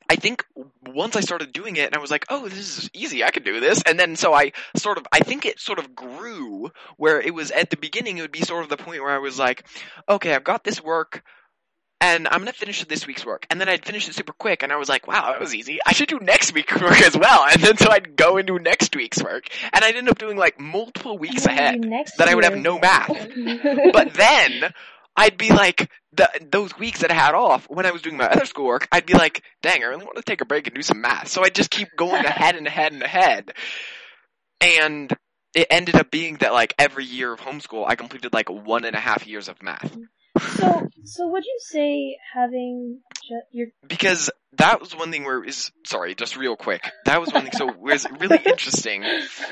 [0.08, 0.44] I think
[0.86, 3.44] once I started doing it and I was like, oh, this is easy, I could
[3.44, 3.82] do this.
[3.82, 7.50] And then so I sort of, I think it sort of grew where it was
[7.50, 9.64] at the beginning, it would be sort of the point where I was like,
[10.08, 11.22] okay, I've got this work
[12.00, 13.44] and I'm going to finish this week's work.
[13.50, 15.78] And then I'd finish it super quick and I was like, wow, that was easy.
[15.84, 17.44] I should do next week's work as well.
[17.50, 19.48] And then so I'd go and do next week's work.
[19.72, 21.82] And I'd end up doing like multiple weeks ahead.
[22.18, 23.08] that I would have no math.
[23.92, 24.72] But then
[25.18, 28.26] I'd be like, the, those weeks that I had off when I was doing my
[28.26, 30.82] other schoolwork, I'd be like, dang, I really want to take a break and do
[30.82, 31.26] some math.
[31.26, 33.52] So I'd just keep going ahead and ahead and ahead.
[34.60, 35.12] And
[35.54, 38.94] it ended up being that like every year of homeschool, I completed like one and
[38.94, 39.96] a half years of math.
[40.54, 43.00] So, so would you say having
[43.50, 46.88] your Because that was one thing where is sorry, just real quick.
[47.06, 47.52] That was one thing.
[47.52, 49.04] So was really interesting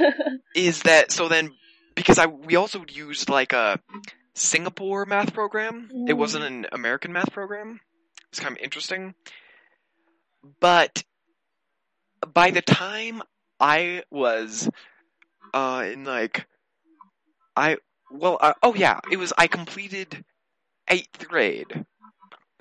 [0.55, 1.51] is that so then
[1.97, 3.81] because I we also used like a
[4.37, 5.89] Singapore math program.
[6.09, 6.19] It Mm.
[6.19, 7.81] wasn't an American math program.
[8.29, 9.15] It's kind of interesting.
[10.61, 11.03] But
[12.35, 13.23] by the time
[13.59, 14.69] I was
[15.55, 16.47] uh in like
[17.57, 17.79] I
[18.11, 20.25] well uh, oh yeah, it was I completed
[20.91, 21.87] 8th grade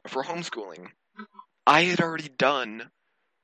[0.07, 0.87] for homeschooling.
[1.67, 2.89] I had already done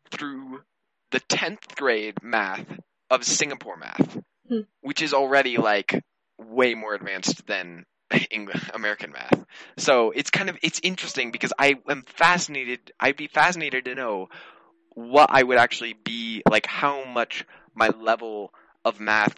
[0.10, 0.64] through
[1.12, 2.66] the 10th grade math
[3.10, 4.18] of Singapore math,
[4.48, 4.62] Hmm.
[4.80, 6.02] which is already like
[6.38, 7.86] way more advanced than
[8.32, 9.46] English, American math.
[9.78, 12.92] So it's kind of it's interesting because I am fascinated.
[13.00, 14.30] I'd be fascinated to know
[14.94, 19.36] what I would actually be like, how much my level of math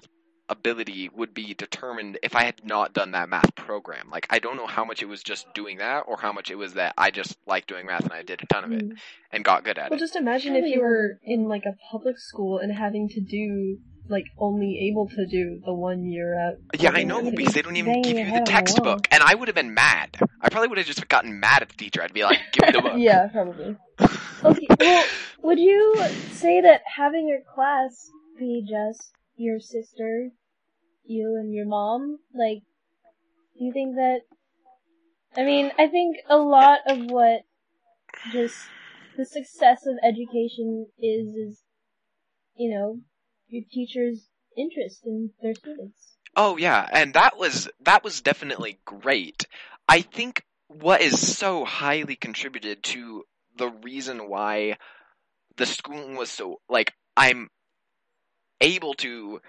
[0.49, 4.09] ability would be determined if I had not done that math program.
[4.11, 6.55] Like I don't know how much it was just doing that or how much it
[6.55, 8.97] was that I just like doing math and I did a ton of it Mm.
[9.31, 9.91] and got good at Well, it.
[9.91, 13.77] Well just imagine if you were in like a public school and having to do
[14.09, 16.57] like only able to do the one year at.
[16.79, 19.47] Yeah, I know because they don't even Bang give you the textbook, and I would
[19.47, 20.17] have been mad.
[20.41, 22.01] I probably would have just gotten mad at the teacher.
[22.01, 23.75] I'd be like, "Give me the book." yeah, probably.
[24.43, 24.67] okay?
[24.79, 25.05] Well,
[25.41, 25.95] would you
[26.31, 30.29] say that having your class be just your sister,
[31.05, 32.19] you and your mom?
[32.33, 32.63] Like,
[33.57, 34.21] do you think that?
[35.35, 37.41] I mean, I think a lot of what
[38.31, 38.55] just
[39.17, 41.63] the success of education is is,
[42.55, 42.99] you know,
[43.53, 46.17] your teachers' interest in their students.
[46.35, 49.45] Oh yeah, and that was that was definitely great.
[49.87, 53.23] I think what is so highly contributed to
[53.57, 54.77] the reason why
[55.57, 57.49] the schooling was so like I'm
[58.59, 59.39] able to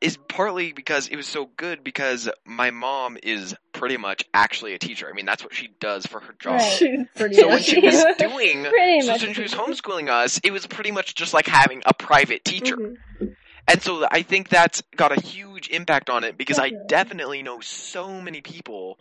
[0.00, 4.78] is partly because it was so good because my mom is pretty much actually a
[4.78, 5.08] teacher.
[5.08, 6.52] I mean, that's what she does for her job.
[6.54, 7.08] Right.
[7.34, 8.64] So when she was doing,
[9.02, 11.92] so much when she was homeschooling us, it was pretty much just like having a
[11.94, 12.76] private teacher.
[12.76, 13.36] Mhm.
[13.68, 16.86] And so I think that's got a huge impact on it because I Definitely.
[16.88, 18.98] definitely know so many people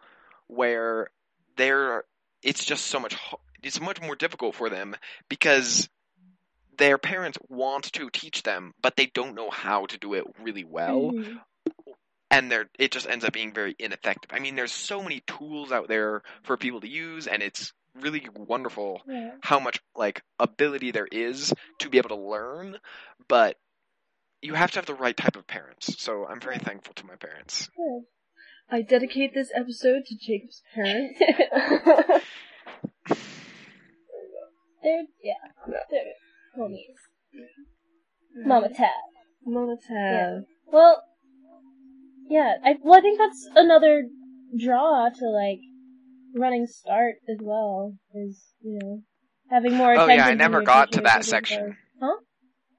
[0.48, 1.10] where
[1.58, 2.04] they're
[2.42, 4.96] it's just so much h- it's much more difficult for them
[5.30, 5.90] because
[6.78, 10.64] their parents want to teach them but they don't know how to do it really
[10.64, 11.40] well Mhm.
[12.34, 14.32] And they're it just ends up being very ineffective.
[14.34, 18.28] I mean there's so many tools out there for people to use and it's really
[18.36, 19.32] wonderful Yeah.
[19.41, 22.78] how much like ability there is to be able to learn,
[23.28, 23.58] but
[24.41, 26.02] you have to have the right type of parents.
[26.02, 27.69] So I'm very thankful to my parents.
[27.78, 28.04] Good.
[28.69, 31.19] I dedicate this episode to Jacob's parents.
[34.84, 35.34] They're yeah,
[35.89, 36.02] they're
[36.60, 37.00] homies.
[38.46, 38.89] Mama Tab.
[39.46, 40.43] Mama Tab.
[40.72, 41.02] Well,
[42.34, 42.56] yeah.
[42.65, 44.04] I well, I think that's another
[44.58, 45.60] draw to like
[46.36, 47.93] running start as well.
[48.15, 49.04] Is you know
[49.52, 49.96] having more.
[49.96, 51.78] Oh yeah, I never got to that section.
[52.02, 52.17] Huh?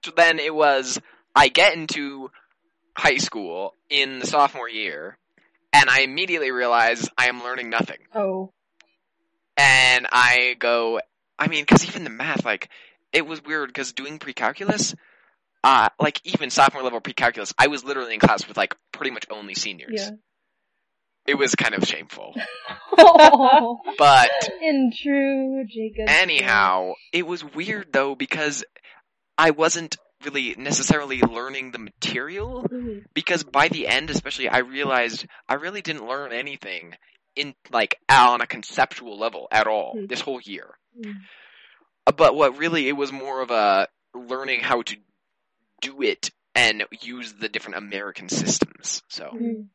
[0.04, 1.00] So then it was
[1.36, 2.30] I get into
[2.96, 5.18] high school in the sophomore year,
[5.72, 7.98] and I immediately realize I am learning nothing.
[8.12, 8.52] Oh.
[9.56, 11.00] And I go,
[11.38, 12.68] I mean, because even the math, like,
[13.12, 14.96] it was weird because doing pre-calculus,
[15.64, 19.26] uh, like even sophomore level pre-calculus, I was literally in class with like pretty much
[19.30, 19.94] only seniors.
[20.00, 20.10] Yeah.
[21.26, 22.34] It was kind of shameful.
[22.98, 26.06] Oh, But in true Jacob.
[26.08, 28.64] anyhow, it was weird though because
[29.38, 33.04] I wasn't really necessarily learning the material Mhm.
[33.14, 36.94] because by the end especially I realized I really didn't learn anything
[37.36, 40.06] in like on a conceptual level at all Hmm.
[40.06, 40.78] this whole year.
[40.98, 41.14] Mm.
[42.06, 44.96] Uh, But what really it was more of a learning how to
[45.84, 49.02] do it and use the different American systems.
[49.08, 49.68] So Mhm.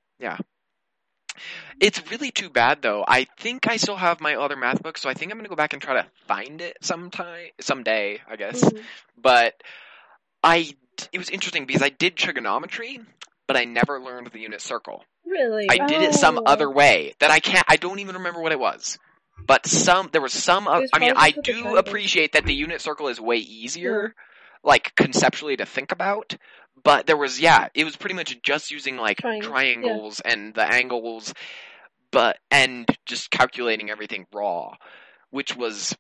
[1.80, 3.06] It's really too bad though.
[3.08, 5.56] I think I still have my other math book, so I think I'm gonna go
[5.56, 8.62] back and try to find it sometime, someday, I guess.
[8.62, 8.84] Mhm.
[9.18, 9.62] But
[10.44, 10.76] I,
[11.14, 13.00] it was interesting because I did trigonometry,
[13.48, 15.06] but I never learned the unit circle.
[15.26, 15.68] Really?
[15.70, 16.44] I did it some Oh.
[16.46, 17.66] other way that I can't.
[17.70, 18.98] I don't even remember what it was.
[19.46, 20.66] But some there was some.
[20.66, 23.38] Was I mean, I just with the do appreciate that the unit circle is way
[23.38, 24.14] easier,
[24.64, 26.36] like conceptually to think about.
[26.82, 30.64] But there was yeah, it was pretty much just using like Triangles, triangles and the
[30.64, 31.34] angles,
[32.12, 34.76] but and just calculating everything raw,
[35.30, 35.96] which was,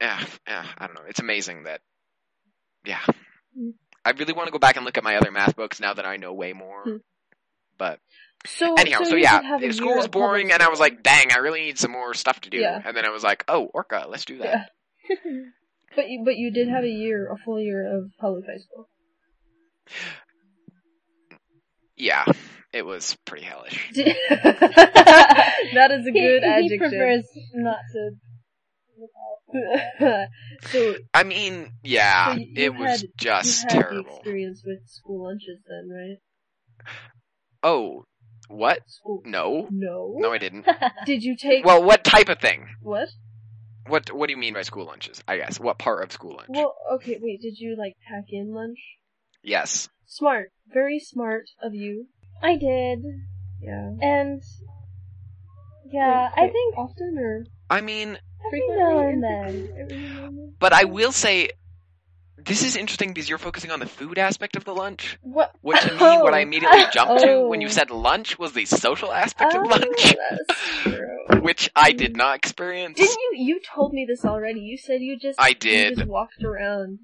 [0.00, 1.04] eh, eh, I don't know.
[1.08, 1.80] It's amazing that,
[2.84, 3.00] yeah.
[3.58, 3.74] Mm.
[4.04, 6.04] I really want to go back and look at my other math books now that
[6.04, 6.82] I know way more.
[6.82, 6.96] Hmm.
[7.78, 8.00] But
[8.46, 11.60] So anyhow, so, you yeah, school was boring, and I was like, dang, I really
[11.60, 12.58] need some more stuff to do.
[12.58, 12.82] Yeah.
[12.84, 14.70] And then I was like, oh, Orca, let's do that.
[15.08, 15.16] Yeah.
[15.94, 18.88] But you, but you did have a year, a full year of public high school.
[21.96, 22.24] Yeah,
[22.72, 23.90] it was pretty hellish.
[23.94, 26.78] that is a He- good he, adjective.
[26.78, 27.24] prefers
[27.54, 28.10] not to.
[30.70, 34.16] so I mean, yeah, So you- it you was had- just you had terrible.
[34.16, 36.16] experience with school lunches then, right?
[37.62, 38.04] Oh,
[38.48, 38.80] what?
[38.88, 39.22] School.
[39.24, 40.14] No, No.
[40.16, 40.66] no, I didn't.
[41.06, 42.66] Did you take Well, what type of thing?
[42.80, 43.08] what?
[43.86, 45.22] What What do you mean by school lunches?
[45.26, 46.48] I guess what part of school lunch?
[46.48, 47.40] Well, okay, wait.
[47.40, 48.78] Did you like pack in lunch?
[49.42, 49.88] yes.
[50.06, 52.06] Smart, very smart of you.
[52.42, 53.00] I did,
[53.60, 53.92] Yeah.
[54.00, 54.42] and
[55.90, 58.82] yeah, Wait, I think often or I mean, every frequently.
[58.82, 59.68] now and then.
[59.80, 60.54] every now and then?
[60.60, 61.50] but I will say,
[62.36, 65.52] this is interesting because you're focusing on the food aspect of the lunch, What?
[65.62, 66.42] which to me, what I Oh.
[66.42, 67.70] immediately jumped to when you Oh.
[67.70, 71.11] said lunch was the social aspect of Oh, lunch, that's true.
[71.40, 72.98] Which I did not experience.
[72.98, 73.32] Didn't you?
[73.34, 74.60] You told me this already.
[74.60, 75.40] You said you just.
[75.40, 75.96] I did.
[75.96, 76.98] just walked around.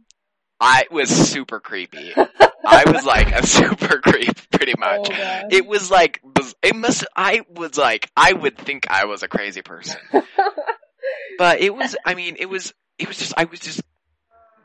[0.60, 2.12] I was super creepy.
[2.66, 5.10] I was like a super creep, pretty oh, much.
[5.10, 6.20] Oh, It was like
[6.62, 7.04] it must.
[7.16, 10.00] I was like I would think I was a crazy person,
[11.38, 11.96] but it was.
[12.04, 12.74] I mean, it was.
[12.98, 13.34] It was just.
[13.36, 13.80] I was just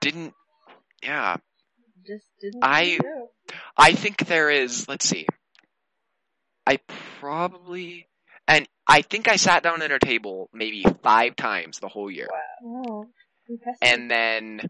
[0.02, 0.34] didn't.
[1.04, 1.38] Yeah,
[2.06, 2.64] just didn't.
[2.64, 3.00] I-
[3.76, 4.88] I think there is.
[4.88, 5.28] Let's see.
[6.66, 6.80] I
[7.20, 8.08] probably
[8.48, 12.28] and I think I sat down at a table maybe five times the whole year,
[12.62, 13.08] Wow,
[13.82, 14.62] and then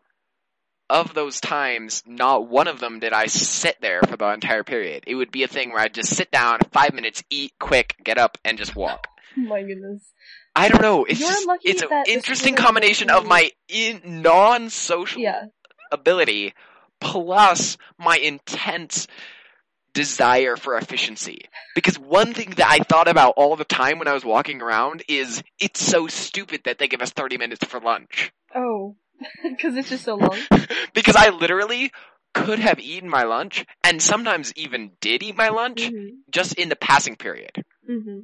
[0.90, 5.04] of those times, not one of them did I sit there for the entire period.
[5.08, 8.18] It would be a thing where I'd just sit down, five minutes, eat, quick, get
[8.18, 9.08] up, and just walk.
[9.36, 10.12] Oh my goodness.
[10.56, 11.06] I don't know.
[11.06, 15.46] It's You're just, it's an interesting combination of my in, non-social Yeah.
[15.92, 16.54] ability
[17.00, 19.08] plus my intense
[19.94, 21.42] desire for efficiency.
[21.76, 25.04] Because one thing that I thought about all the time when I was walking around
[25.08, 28.32] is it's so stupid that they give us 30 minutes for lunch.
[28.56, 28.96] Oh.
[29.44, 30.38] Because it's just so long.
[30.94, 31.92] because I literally
[32.34, 36.68] could have eaten my lunch and sometimes even did eat my lunch hmm just in
[36.68, 37.64] the passing period.
[37.86, 38.22] hmm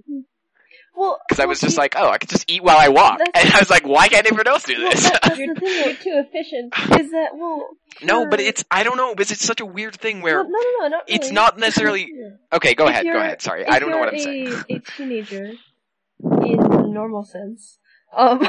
[1.00, 3.20] Well, Because I was just see, like, oh, I could just eat while I walk.
[3.34, 5.10] And I was like, why can't everyone else do this?
[5.10, 6.74] that's You're, you're too efficient.
[7.00, 7.70] Is that well?
[8.04, 10.60] no, but it's, I don't know, because it's such a weird thing where well, no,
[10.60, 12.12] no, no, not it's not necessarily,
[12.54, 13.66] okay, go If ahead, go ahead, sorry.
[13.66, 14.64] I don't know what I'm a, saying.
[14.70, 17.80] a teenager in the normal sense,
[18.16, 18.46] um,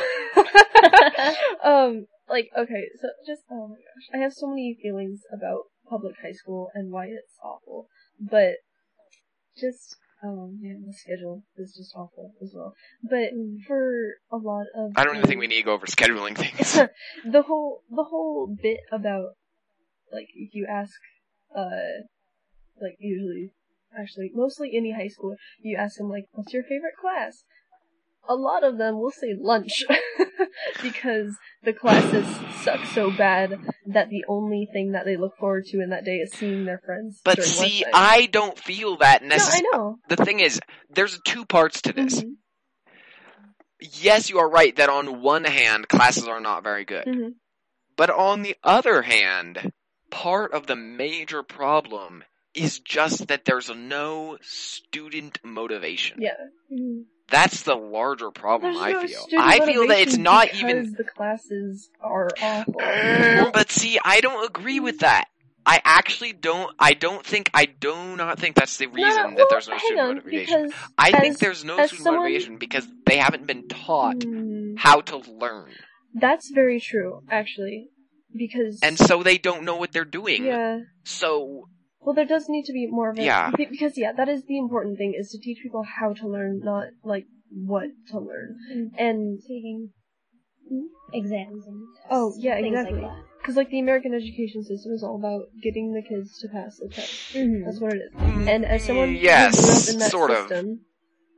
[1.64, 6.14] um, like okay, so just oh my gosh, I have so many feelings about public
[6.22, 7.86] high school and why it's awful,
[8.20, 8.54] but
[9.58, 12.74] just oh yeah, the schedule is just awful as well.
[13.02, 13.30] But
[13.66, 16.72] for a lot of I don't even think we need to go over scheduling things.
[17.24, 19.34] the whole the whole bit about
[20.12, 20.94] like if you ask
[21.56, 22.06] uh
[22.80, 23.52] like usually
[23.98, 27.44] actually mostly any high school you ask them like what's your favorite class
[28.28, 29.84] a lot of them will say lunch
[30.82, 32.26] because the classes
[32.62, 36.16] suck so bad that the only thing that they look forward to in that day
[36.16, 37.84] is seeing their friends But see.
[37.92, 40.60] I don't feel that no i know The thing is,
[40.90, 42.20] there's two parts to this.
[42.20, 42.36] Mhm,
[43.80, 47.06] Yes, you are right that on one hand, classes are not very good.
[47.06, 47.34] mhm.
[47.96, 49.72] But on the other hand,
[50.10, 56.20] part of the major problem is just that there's no student motivation.
[56.20, 56.34] yeah
[57.30, 59.26] That's the larger problem, There's I no feel.
[59.38, 60.94] I feel that it's not even.
[60.98, 62.74] the classes are awful
[63.52, 65.26] but see, I don't agree with that.
[65.64, 66.74] I actually don't.
[66.78, 67.50] I don't think.
[67.54, 70.72] I do not think that's the reason no, that well, there's no student on, motivation.
[70.98, 75.00] I think there's no as student someone- motivation because they haven't been taught Mm, how
[75.02, 75.70] to learn,
[76.14, 77.90] that's very true, actually.
[78.34, 80.44] Because and so they don't know what they're doing.
[80.44, 81.68] yeah, So
[82.02, 83.50] well, there does need to be more of a Yeah.
[83.56, 86.88] because yeah, that is the important thing is to teach people how to learn, not
[87.04, 88.56] like what to learn.
[88.96, 89.90] And Taking
[91.12, 93.06] exams and Oh, yeah, exactly.
[93.38, 96.88] Because like the American education system is all about getting the kids to pass the
[96.88, 97.32] test.
[97.32, 97.38] that.
[97.40, 97.64] Mhm.
[97.64, 98.48] That's what it is.
[98.48, 100.48] And as someone yes, who grew up in that sort of.
[100.48, 100.80] system,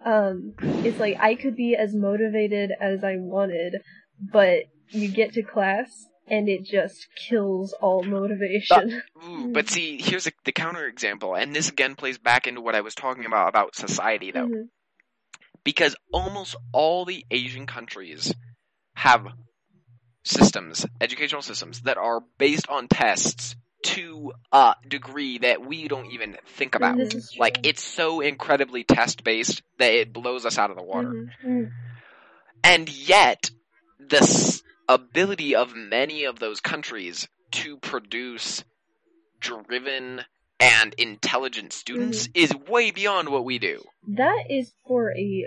[0.05, 0.55] um,
[0.85, 3.81] it's like I could be as motivated as I wanted,
[4.21, 9.03] but you get to class and it just kills all motivation.
[9.25, 12.75] Ooh, but see, here's a, the counter example, and this again plays back into what
[12.75, 14.69] I was talking about about society, though, Mhm.
[15.65, 18.33] because almost all the Asian countries
[18.95, 19.27] have
[20.25, 26.37] systems, educational systems that are based on tests to a degree that we don't even
[26.47, 26.97] think about.
[26.97, 27.37] This.
[27.37, 31.09] Like it's so incredibly test based that it blows us out of the water.
[31.09, 31.29] Mhm.
[31.45, 31.71] Mm.
[32.63, 33.51] And yet,
[33.99, 38.65] the s- ability of many of those countries to produce
[39.41, 40.23] driven
[40.61, 43.83] and intelligent students is way beyond what we do.
[44.07, 45.47] That is for a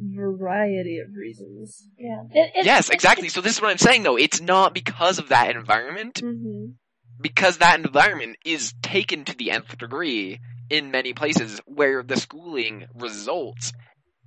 [0.00, 1.86] variety of reasons.
[1.98, 2.22] Yeah.
[2.32, 3.28] It, it, yes, exactly.
[3.28, 4.16] So this is what I'm saying though.
[4.16, 6.72] It's not because of that environment, Mm-hmm.
[7.20, 12.86] because that environment is taken to the nth degree in many places where the schooling
[12.94, 13.72] results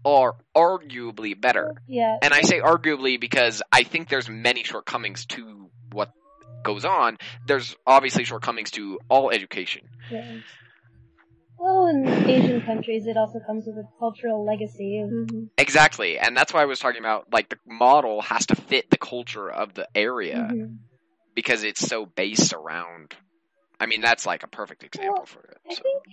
[0.04, 1.74] are arguably better.
[1.88, 2.18] Yeah.
[2.22, 6.12] And I say arguably because I think there's many shortcomings to what
[6.64, 7.18] goes on.
[7.48, 9.82] There's obviously shortcomings to all education.
[10.12, 10.38] yeah.
[11.60, 15.44] Well, in Asian countries, it also comes with a cultural legacy Mm-hmm.
[15.60, 16.18] Exactly.
[16.18, 19.48] And that's why I was talking about like the model has to fit the culture
[19.50, 20.78] of the area Mhm.
[21.36, 23.14] because it's so based around
[23.80, 25.58] I mean that's like a perfect example Well, for it.
[25.70, 26.04] I think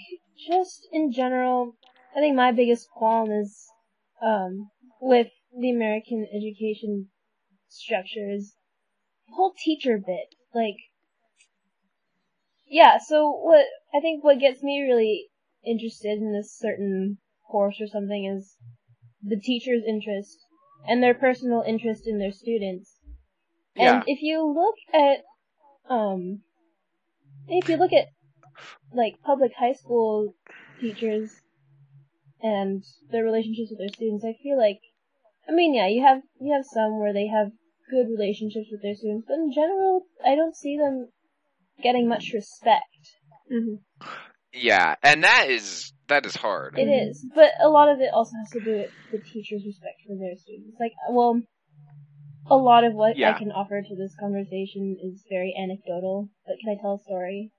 [0.49, 1.76] just in general,
[2.14, 3.70] I think my biggest qualm is
[4.23, 7.09] um, with the American education
[7.69, 8.55] structures,
[9.29, 10.35] the whole teacher bit.
[10.55, 10.77] Like,
[12.66, 12.99] yeah.
[12.99, 15.29] So what I think what gets me really
[15.64, 17.19] interested in this certain
[17.51, 18.57] course or something is
[19.23, 20.39] the teacher's interest
[20.87, 22.95] and their personal interest in their students.
[23.75, 23.97] Yeah.
[23.97, 26.43] And if you look at, um,
[27.49, 28.07] if you look at
[28.93, 30.35] like public high school
[30.81, 31.31] teachers
[32.43, 34.80] and their relationships with their students, I feel like,
[35.49, 37.51] I mean, yeah, you have you have some where they have
[37.91, 41.09] good relationships with their students, but in general, I don't see them
[41.82, 42.82] getting much respect.
[43.53, 44.07] Mm-hmm.
[44.53, 46.78] Yeah, and that is that is hard.
[46.78, 50.01] It is, but a lot of it also has to do with the teacher's respect
[50.07, 50.76] for their students.
[50.80, 51.43] Like, well,
[52.51, 53.34] a lot of what Yeah.
[53.34, 56.28] I can offer to this conversation is very anecdotal.
[56.47, 57.53] But can I tell a story?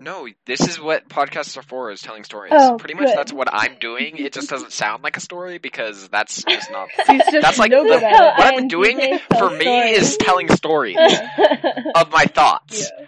[0.00, 2.52] No, this is what podcasts are for, is telling stories.
[2.54, 3.16] Oh, Pretty much good.
[3.16, 4.16] that's what I'm doing.
[4.16, 6.88] It just doesn't sound like a story because that's just not.
[7.06, 8.38] just that's like the- good how at it.
[8.38, 9.98] What I'm doing for me stories.
[9.98, 10.96] is telling stories
[11.94, 12.90] of my thoughts.
[12.98, 13.06] Yeah.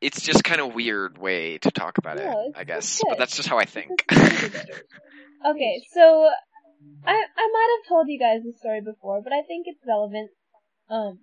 [0.00, 3.00] It's just kind of weird way to talk about it, No, I guess.
[3.08, 4.04] But that's just how I think.
[4.12, 6.28] okay, so
[7.06, 10.30] I I might have told you guys this story before, but I think it's relevant.
[10.90, 11.20] Um,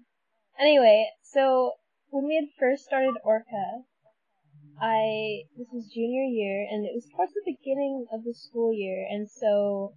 [0.59, 1.73] anyway, so
[2.09, 3.83] when we had first started Orca,
[4.81, 9.05] I this was junior year, and it was towards the beginning of the school year,
[9.07, 9.93] and so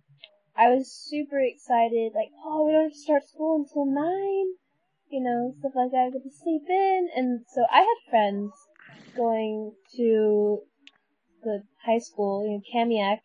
[0.54, 4.60] I was super excited, like, oh, we don't have to start school until nine,
[5.08, 6.08] you know, stuff like that.
[6.08, 8.52] I get to sleep in, and so I had friends
[9.16, 10.60] going to
[11.42, 13.20] the high school, you know, Kamiak,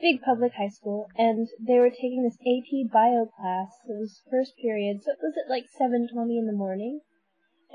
[0.00, 3.68] big public high school, and they were taking this AP bio class.
[3.86, 7.00] It was first period, so it was at like 7.20 in the morning.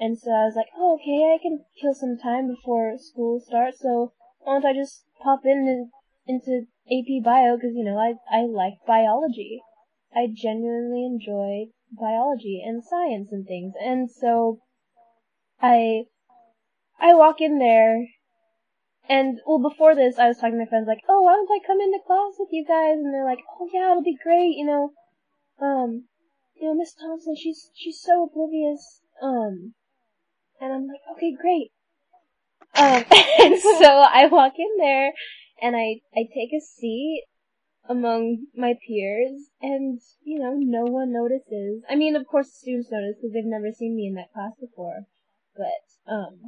[0.01, 3.81] And so I was like, oh, okay, I can kill some time before school starts,
[3.81, 5.91] so why don't I just pop in
[6.25, 9.61] into AP bio, because, you know, I, I like biology.
[10.15, 14.61] I genuinely enjoy biology and science and things, and so
[15.61, 16.05] I,
[16.97, 18.07] I walk in there,
[19.09, 21.65] and well, before this, I was talking to my friends like, "Oh, why don't I
[21.65, 24.65] come into class with you guys?" And they're like, "Oh yeah, it'll be great." You
[24.65, 24.93] know,
[25.59, 26.05] um,
[26.55, 29.01] you know, Miss Thompson, she's she's so oblivious.
[29.21, 29.73] Um,
[30.59, 31.71] and I'm like, "Okay, great."
[32.75, 33.03] Um,
[33.39, 35.11] and so I walk in there,
[35.61, 37.23] and I I take a seat
[37.87, 41.83] among my peers, and you know, no one notices.
[41.89, 45.05] I mean, of course, students notice because they've never seen me in that class before,
[45.55, 46.39] but um,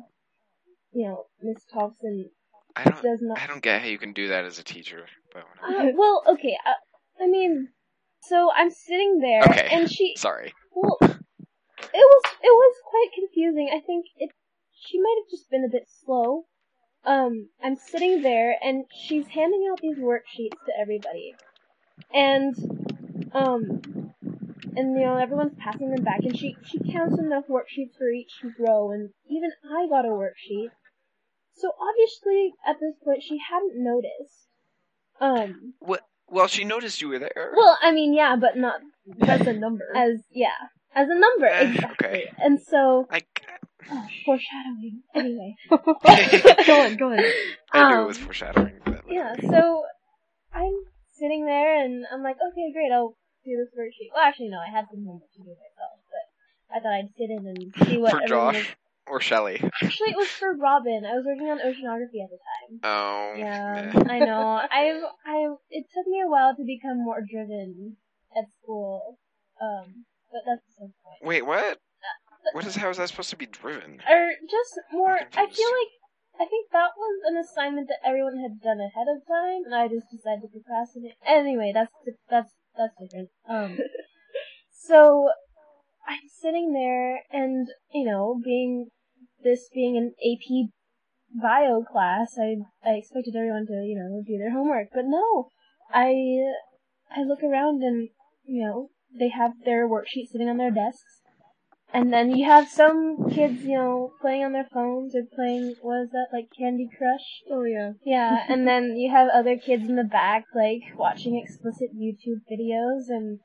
[0.93, 2.29] you know, Miss Thompson
[2.75, 3.01] I don't.
[3.01, 3.39] does not.
[3.39, 5.05] I don't get how you can do that as a teacher.
[5.33, 6.57] But Uh, well, okay.
[6.65, 7.69] Uh, I mean,
[8.23, 9.67] so I'm sitting there, Okay.
[9.71, 10.13] and she.
[10.17, 10.53] sorry.
[10.73, 10.97] Well,
[11.93, 13.69] it was it was quite confusing.
[13.73, 14.29] I think it.
[14.73, 16.45] She might have just been a bit slow.
[17.05, 21.35] Um, I'm sitting there, and she's handing out these worksheets to everybody,
[22.13, 22.55] and
[23.33, 23.81] um,
[24.75, 28.33] and you know everyone's passing them back, and she she counts enough worksheets for each
[28.59, 30.69] row, and even I got a worksheet.
[31.55, 34.47] So obviously, at this point, she hadn't noticed.
[35.19, 35.73] Um.
[36.27, 37.51] Well, she noticed you were there.
[37.55, 38.79] Well, I mean, yeah, but not
[39.17, 39.91] That's a number.
[39.95, 40.55] as yeah
[40.95, 42.07] as a number Eh, exactly.
[42.07, 42.31] okay.
[42.37, 43.21] And so I,
[43.91, 45.01] oh, foreshadowing.
[45.15, 45.55] Anyway,
[46.65, 47.19] go on, go on.
[47.73, 48.79] I knew Um, it was foreshadowing.
[48.85, 49.35] But yeah.
[49.49, 49.83] So
[50.53, 50.73] I'm
[51.13, 53.15] sitting there, and I'm like, okay, great, I'll
[53.45, 54.11] do this worksheet.
[54.13, 57.29] Well, actually, no, I had some homework to do myself, but I thought I'd sit
[57.29, 58.75] in and see what For Josh?
[59.07, 59.59] or Shelley?
[59.81, 61.03] Actually, it was for Robin.
[61.05, 62.79] I was working on oceanography at the time.
[62.83, 63.33] Oh.
[63.35, 63.91] Yeah.
[64.07, 64.61] I know.
[64.71, 65.47] I've, I.
[65.69, 67.97] It took me a while to become more driven
[68.37, 69.17] at school.
[69.61, 71.19] Um, but that's the same point.
[71.23, 71.77] Wait, what?
[72.53, 72.75] What is?
[72.75, 74.01] How is that supposed to be driven?
[74.09, 75.13] or just more.
[75.13, 75.57] I'm I confused.
[75.57, 75.93] feel like
[76.41, 79.87] I think that was an assignment that everyone had done ahead of time, and I
[79.87, 81.13] just decided to procrastinate.
[81.25, 81.91] Anyway, that's
[82.29, 83.29] that's that's different.
[83.47, 83.77] Um,
[84.71, 85.29] so
[86.07, 88.87] I'm sitting there, and you know, being
[89.43, 90.71] this being an AP
[91.41, 95.49] bio class, I I expected everyone to you know do their homework, but no,
[95.93, 96.15] I
[97.11, 98.09] I look around and
[98.45, 101.21] you know they have their worksheets sitting on their desks.
[101.93, 106.03] And then you have some kids, you know, playing on their phones or playing, what
[106.03, 107.43] is that, like Candy Crush?
[107.51, 107.91] Oh yeah.
[108.05, 113.09] Yeah, and then you have other kids in the back, like, watching explicit YouTube videos
[113.09, 113.39] and,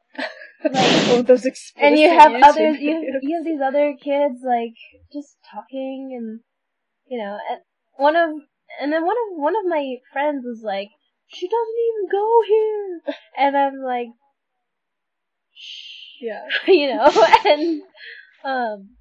[0.62, 0.72] like,
[1.10, 4.38] oh, those explicit and you have YouTube others, you have, you have these other kids,
[4.46, 4.76] like,
[5.12, 6.40] just talking and,
[7.08, 7.60] you know, and
[7.96, 8.30] one of,
[8.80, 10.88] and then one of, one of my friends was like,
[11.26, 13.00] she doesn't even go here!
[13.36, 14.08] And I'm like,
[16.20, 16.44] Yeah.
[16.66, 17.06] you know,
[17.44, 17.82] and
[18.44, 18.96] um,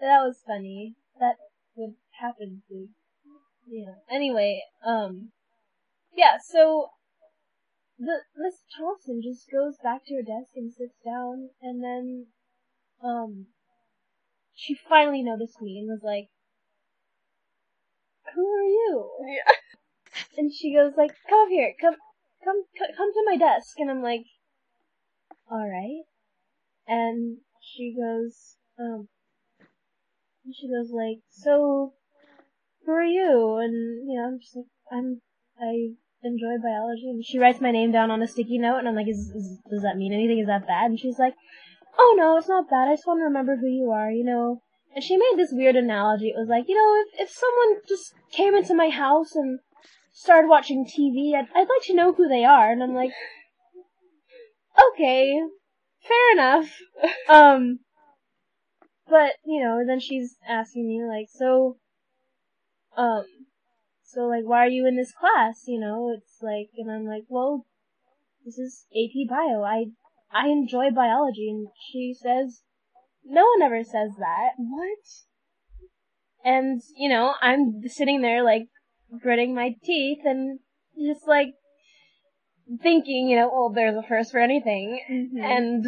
[0.00, 0.94] that was funny.
[1.18, 1.36] That
[1.76, 2.88] would happen to,
[3.68, 3.94] you know.
[4.10, 5.30] Anyway, um,
[6.14, 6.38] yeah.
[6.44, 6.88] So
[7.98, 12.26] the Miss Thompson just goes back to her desk and sits down, and then
[13.02, 13.46] um,
[14.54, 16.28] she finally noticed me and was like,
[18.34, 19.54] "Who are you?" Yeah.
[20.36, 21.96] And she goes like, "Come here, come,
[22.44, 22.64] come,
[22.96, 24.24] come to my desk." And I'm like,
[25.52, 26.04] "All right."
[26.86, 29.08] And she goes, um,
[30.50, 31.92] she goes like, "So,
[32.84, 35.20] who are you?" And you know, I'm just like, "I'm,
[35.60, 35.92] I
[36.22, 39.08] enjoy biology." And she writes my name down on a sticky note, and I'm like,
[39.08, 40.38] is, is, "Does that mean anything?
[40.38, 41.34] Is that bad?" And she's like,
[41.98, 42.88] "Oh no, it's not bad.
[42.88, 44.62] I just want to remember who you are, you know."
[44.94, 46.28] And she made this weird analogy.
[46.28, 49.60] It was like, you know, if if someone just came into my house and
[50.12, 52.70] started watching TV, I'd, I'd like to know who they are.
[52.70, 53.12] And I'm like,
[54.78, 55.40] okay,
[56.02, 56.78] fair enough.
[57.28, 57.78] Um,
[59.08, 61.78] but you know, then she's asking me like, so,
[62.96, 63.24] um,
[64.02, 65.62] so like, why are you in this class?
[65.66, 67.66] You know, it's like, and I'm like, well,
[68.44, 69.62] this is AP Bio.
[69.62, 69.86] I
[70.32, 72.62] I enjoy biology, and she says,
[73.24, 74.50] no one ever says that.
[74.56, 74.98] What?
[76.44, 78.68] And you know, I'm sitting there like
[79.20, 80.60] gritting my teeth and
[80.96, 81.54] just like
[82.82, 85.42] thinking, you know, well, there's a first for anything, Mhm.
[85.42, 85.86] and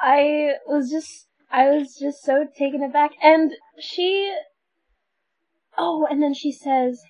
[0.00, 3.12] I was just, I was just so taken aback.
[3.22, 4.34] And she,
[5.76, 7.02] oh, and then she says,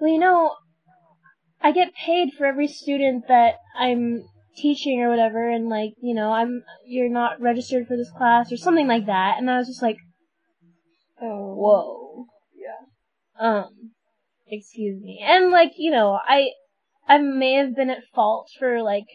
[0.00, 0.54] well, you know,
[1.60, 4.24] I get paid for every student that I'm
[4.56, 8.56] teaching or whatever, and like, you know, I'm, you're not registered for this class or
[8.56, 9.38] something like that.
[9.38, 9.96] And I was just like,
[11.20, 11.54] oh.
[11.54, 12.26] whoa.
[12.54, 13.46] Yeah.
[13.48, 13.92] Um,
[14.46, 15.22] excuse me.
[15.22, 16.50] And like, you know, I,
[17.08, 19.06] I may have been at fault for like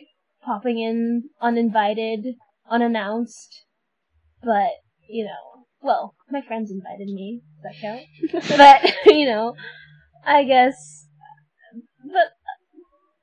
[0.43, 2.35] popping in uninvited,
[2.69, 3.65] unannounced,
[4.43, 4.71] but,
[5.09, 7.41] you know, well, my friends invited me.
[7.63, 8.47] Does that count?
[8.57, 9.55] but, you know,
[10.25, 11.07] I guess,
[12.03, 12.31] but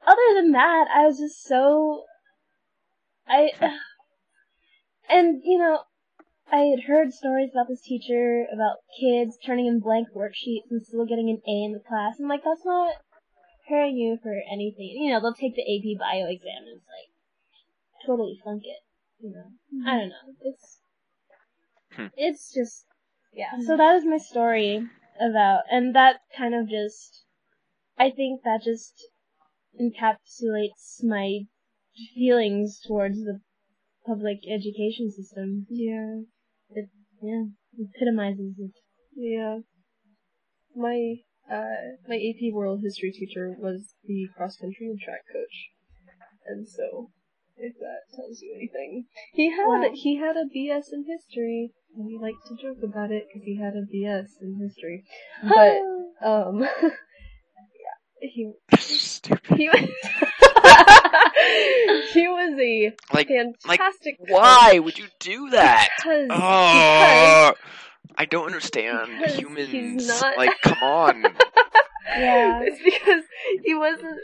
[0.06, 2.04] other than that, I was just so,
[3.26, 3.50] I,
[5.08, 5.80] and, you know,
[6.50, 11.04] I had heard stories about this teacher, about kids turning in blank worksheets and still
[11.04, 12.16] getting an A in the class.
[12.18, 12.92] I'm like, that's not
[13.68, 14.96] preparing you for anything.
[15.00, 18.78] You know, they'll take the AP bio exam and it's like, totally flunk it.
[19.20, 20.34] You know, I don't know.
[20.40, 20.80] It's,
[21.92, 22.06] Hmm.
[22.16, 22.84] it's just,
[23.32, 23.58] yeah.
[23.66, 24.86] So that is my story
[25.20, 27.24] about, and that kind of just,
[27.98, 29.08] I think that just
[29.80, 31.40] encapsulates my
[32.14, 33.40] feelings towards the
[34.06, 35.66] public education system.
[35.68, 36.20] Yeah.
[36.70, 36.88] It
[37.22, 37.44] yeah,
[37.78, 38.72] epitomizes it.
[39.16, 39.60] Yeah.
[40.76, 41.16] My
[41.50, 45.70] uh my AP World History teacher was the cross country and track coach,
[46.46, 47.10] and so
[47.56, 49.90] if that tells you anything, he had Wow.
[49.94, 53.56] he had a BS in history, and we like to joke about it because he
[53.56, 55.04] had a BS in history.
[55.42, 55.82] But
[56.26, 59.58] um, yeah, he Stupid.
[59.58, 59.78] he was
[62.12, 64.18] he was a Like, fantastic.
[64.18, 65.88] coach why would you do that?
[65.98, 67.54] Because Oh,
[68.20, 70.08] I don't understand because he's humans.
[70.08, 71.22] not- Like, come on.
[71.22, 72.60] yeah.
[72.64, 73.22] It's because
[73.64, 74.18] he wasn't.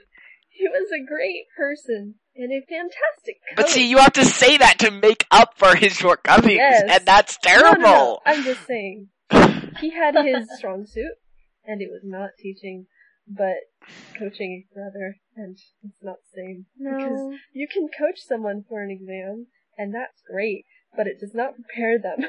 [0.51, 3.57] He was a great person and a fantastic coach.
[3.57, 6.83] But see, you have to say that to make up for his shortcomings, Yes.
[6.89, 7.83] and that's No, no, terrible.
[7.83, 9.09] no, I'm just saying
[9.81, 11.15] he had his strong suit,
[11.65, 12.87] and it was not teaching,
[13.29, 13.57] but
[14.19, 16.67] coaching rather, and it's not the same.
[16.79, 20.65] Because you can coach someone for an exam, and that's great,
[20.97, 22.19] but it does not prepare them.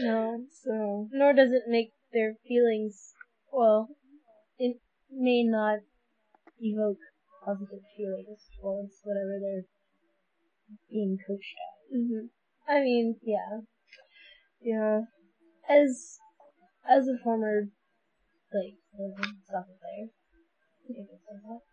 [0.00, 0.44] No.
[0.62, 3.12] so Nor does it make their feelings,
[3.52, 3.88] well,
[4.58, 4.76] it
[5.10, 5.80] may not
[6.60, 6.98] evoke
[7.44, 9.66] positive feelings towards whatever they're
[10.90, 11.96] being coached at.
[11.96, 12.26] hmm
[12.68, 13.60] I mean, yeah.
[14.60, 15.00] yeah,
[15.68, 16.18] As,
[16.88, 17.68] as a former,
[18.52, 18.74] like,
[19.50, 20.08] soccer player,
[20.84, 21.64] I think I can say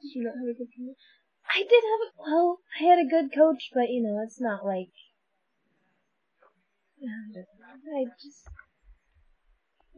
[0.00, 0.96] did you not have a good coach?
[1.54, 4.64] I did have, a- well, I had a good coach, but you know, it's not
[4.64, 4.92] like,
[7.02, 8.44] I just,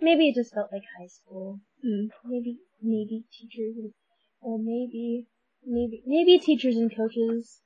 [0.01, 1.61] maybe it just felt like high school.
[1.83, 2.07] Hmm.
[2.25, 3.93] Maybe, maybe teachers, and,
[4.41, 5.27] or maybe,
[5.67, 7.61] maybe, maybe teachers and coaches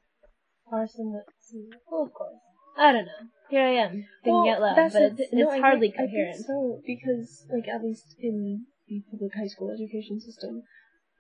[0.72, 1.76] are somewhat similar.
[1.91, 2.37] Well, of course.
[2.78, 3.28] I don't know.
[3.49, 6.11] Here I am, thinking out loud, but it's, no, it's I hardly think- I think
[6.12, 6.45] coherent.
[6.47, 10.62] so because, like, at least in the public high school education system,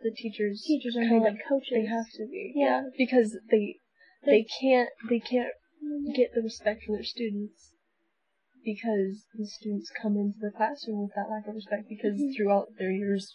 [0.02, 1.70] the teachers Teachers are kind of like coaches.
[1.72, 2.82] they have to be, Yeah.
[2.98, 3.78] because they
[4.24, 5.52] They- they can't they can't
[6.16, 7.72] get the respect from their students
[8.66, 12.34] because the students come into the classroom with that lack of respect because Mhm.
[12.34, 13.32] throughout their years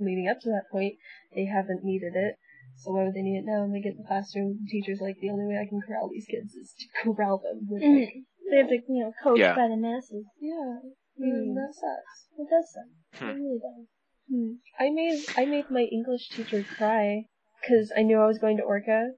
[0.00, 0.98] leading up to that point
[1.34, 2.34] they haven't needed it.
[2.82, 3.62] So why would they need it now?
[3.62, 6.10] And they get in the classroom, the teacher's like, the only way I can corral
[6.10, 8.24] these kids is to corral them with like, Mhm.
[8.50, 9.54] They have to, you know, coach Yeah.
[9.54, 10.26] by the masses.
[10.40, 10.80] yeah,
[11.18, 11.24] Mm.
[11.24, 12.28] mm, that sucks.
[12.36, 12.90] It does suck.
[13.20, 13.28] Hmm.
[13.30, 13.86] It really does.
[14.28, 14.52] Hmm.
[14.78, 17.26] I made I made my English teacher cry
[17.60, 19.12] because I knew I was going to Orca,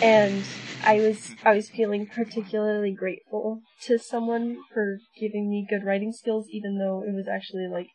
[0.00, 0.44] and
[0.84, 6.46] I was I was feeling particularly grateful to someone for giving me good writing skills,
[6.50, 7.88] even though it was actually like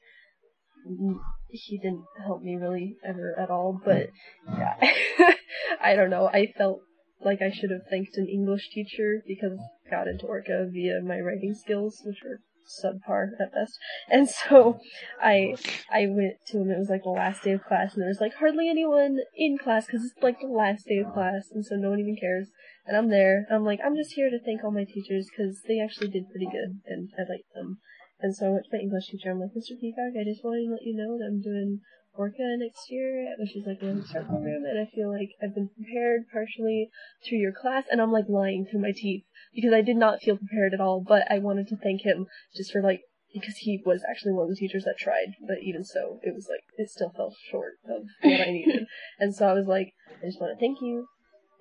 [1.50, 3.80] he didn't help me really ever at all.
[3.84, 4.10] But
[4.48, 4.76] yeah,
[5.82, 6.28] I don't know.
[6.28, 6.80] I felt
[7.24, 11.20] like I should have thanked an English teacher because I got into Orca via my
[11.20, 12.40] writing skills, which were
[12.70, 13.78] subpar at best.
[14.10, 14.80] And so
[15.22, 15.56] I
[15.92, 16.72] I went to him.
[16.72, 19.58] It was like the last day of class, and there was like hardly anyone in
[19.58, 22.50] class because it's like the last day of class, and so no one even cares.
[22.86, 23.46] And I'm there.
[23.50, 26.30] And I'm like, I'm just here to thank all my teachers because they actually did
[26.30, 27.78] pretty good, and I liked them.
[28.20, 29.32] And so I went to my English teacher.
[29.32, 29.80] I'm like, Mr.
[29.80, 31.80] Peacock, I just wanted to let you know that I'm doing
[32.20, 35.70] Orca next year, which is like a Start program, and I feel like I've been
[35.70, 36.90] prepared partially
[37.24, 39.24] through your class, and I'm like lying through my teeth.
[39.54, 42.72] Because I did not feel prepared at all, but I wanted to thank him just
[42.72, 43.02] for like,
[43.34, 46.48] because he was actually one of the teachers that tried, but even so, it was
[46.50, 48.88] like, it still fell short of what I needed.
[49.20, 51.08] and so I was like, I just want to thank you,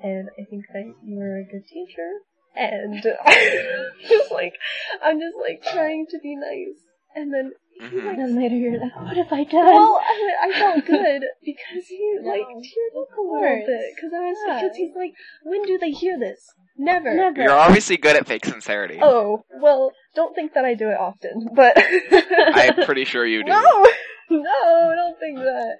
[0.00, 2.20] and I think that you're a good teacher,
[2.56, 3.02] and
[4.08, 4.54] just like,
[5.02, 6.80] I'm just like trying to be nice.
[7.14, 8.08] And then he Mhm.
[8.08, 9.64] And then later you're like, what have I done?
[9.66, 14.12] well, I, I felt good because he like No, teared up a little bit because
[14.14, 14.60] I was Yeah.
[14.62, 15.12] because he's like,
[15.44, 16.44] when do they hear this?
[16.76, 17.14] Never.
[17.14, 17.42] Never.
[17.42, 18.98] You're obviously good at fake sincerity.
[19.02, 21.76] Oh well, don't think that I do it often, but
[22.16, 23.50] I'm pretty sure you do.
[23.50, 23.86] no,
[24.30, 25.76] no, don't think that.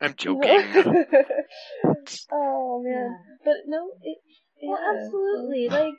[0.00, 1.04] I'm joking.
[2.32, 4.18] oh man, but no, it.
[4.62, 4.96] Well, yeah.
[5.04, 5.68] absolutely.
[5.68, 5.94] Like,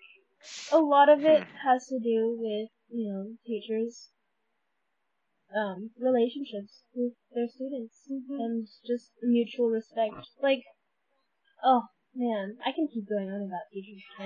[0.71, 1.55] a lot of it Hmm.
[1.69, 4.09] has to do with, you know, teachers'
[5.55, 10.15] um, relationships with their students and just mutual respect.
[10.41, 10.63] Like,
[11.63, 11.83] oh
[12.15, 14.23] man, I can keep going on about teachers, I?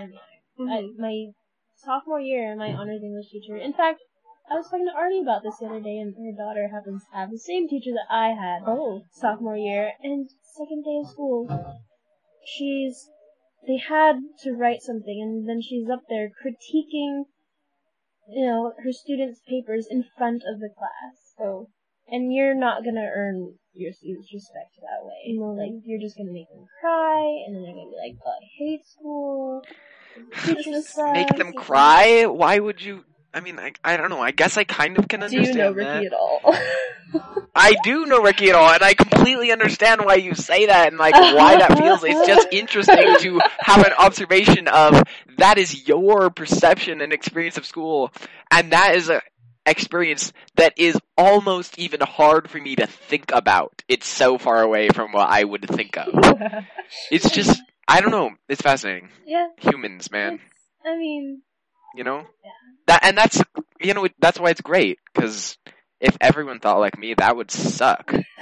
[0.60, 0.98] I, Mhm.
[0.98, 1.34] my
[1.76, 3.58] sophomore year, my honors English teacher.
[3.58, 4.02] In fact,
[4.50, 7.16] I was talking to Arnie about this the other day, and her daughter happens to
[7.16, 9.04] have the same teacher that I had Oh.
[9.12, 9.94] sophomore year.
[10.02, 11.48] And second day of school,
[12.46, 13.10] she's
[13.66, 17.26] they had to write something, and then she's up there critiquing,
[18.28, 21.34] know, her students' papers in front of the class.
[21.40, 21.70] Oh.
[22.08, 25.38] And you're not gonna earn your students' respect that way.
[25.38, 25.54] No.
[25.54, 28.46] Like you're just gonna make them cry, and then they're gonna be like, "Oh, I
[28.58, 29.62] hate school."
[30.46, 31.14] Teachers suck.
[31.14, 32.26] Make them cry?
[32.26, 33.06] Why would you?
[33.34, 34.22] I mean, I, I don't know.
[34.22, 35.96] I guess I kind of can Do understand you know that.
[35.96, 36.56] Ricky at all?
[37.56, 40.98] I do know Ricky at all, and I completely understand why you say that and
[40.98, 42.04] like why that feels.
[42.04, 45.04] It's just interesting to have an observation of
[45.38, 48.12] that is your perception and experience of school,
[48.52, 49.22] and that is a
[49.66, 53.82] experience that is almost even hard for me to think about.
[53.88, 56.10] It's so far away from what I would think of.
[57.12, 58.32] It's just I don't know.
[58.50, 59.10] It's fascinating.
[59.26, 59.48] Yeah.
[59.58, 60.34] Humans, man.
[60.36, 60.50] it's-
[60.86, 61.42] I mean,
[61.96, 62.26] You know
[62.88, 63.42] that, and that's
[63.80, 65.58] you know that's why it's great because
[66.00, 68.14] if everyone thought like me, that would suck.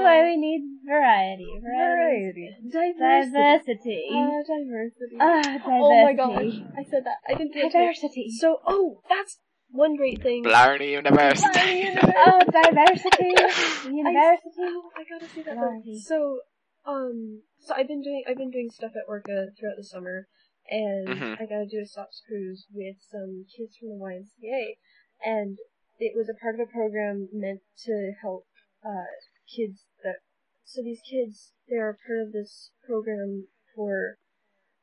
[0.00, 1.46] why we need variety.
[1.62, 2.50] Variety.
[2.70, 3.32] Diversity.
[3.32, 4.08] Diversity.
[4.10, 5.16] Uh, diversity.
[5.20, 5.70] Ah, diversity.
[5.70, 7.18] oh my gosh, I said that.
[7.28, 8.30] I didn't get to Diversity.
[8.30, 9.38] So, oh, that's
[9.70, 10.42] one great thing.
[10.42, 11.88] Blarney University.
[12.22, 13.32] Oh, diversity.
[13.84, 14.50] University.
[14.60, 16.02] Oh, I gotta see that.
[16.06, 16.40] So,
[16.86, 20.26] um, so I've been doing I've been doing stuff at Orca throughout the summer,
[20.70, 21.40] and Mhm.
[21.40, 24.78] I got to do a stops cruise with some kids from the YMCA,
[25.24, 25.58] and
[25.98, 28.46] it was a part of a program meant to help
[28.82, 29.12] uh,
[29.54, 30.20] kids that.
[30.64, 34.16] So these kids, they're part of this program for,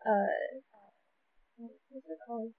[0.05, 0.59] uh,
[1.57, 2.53] what's it called?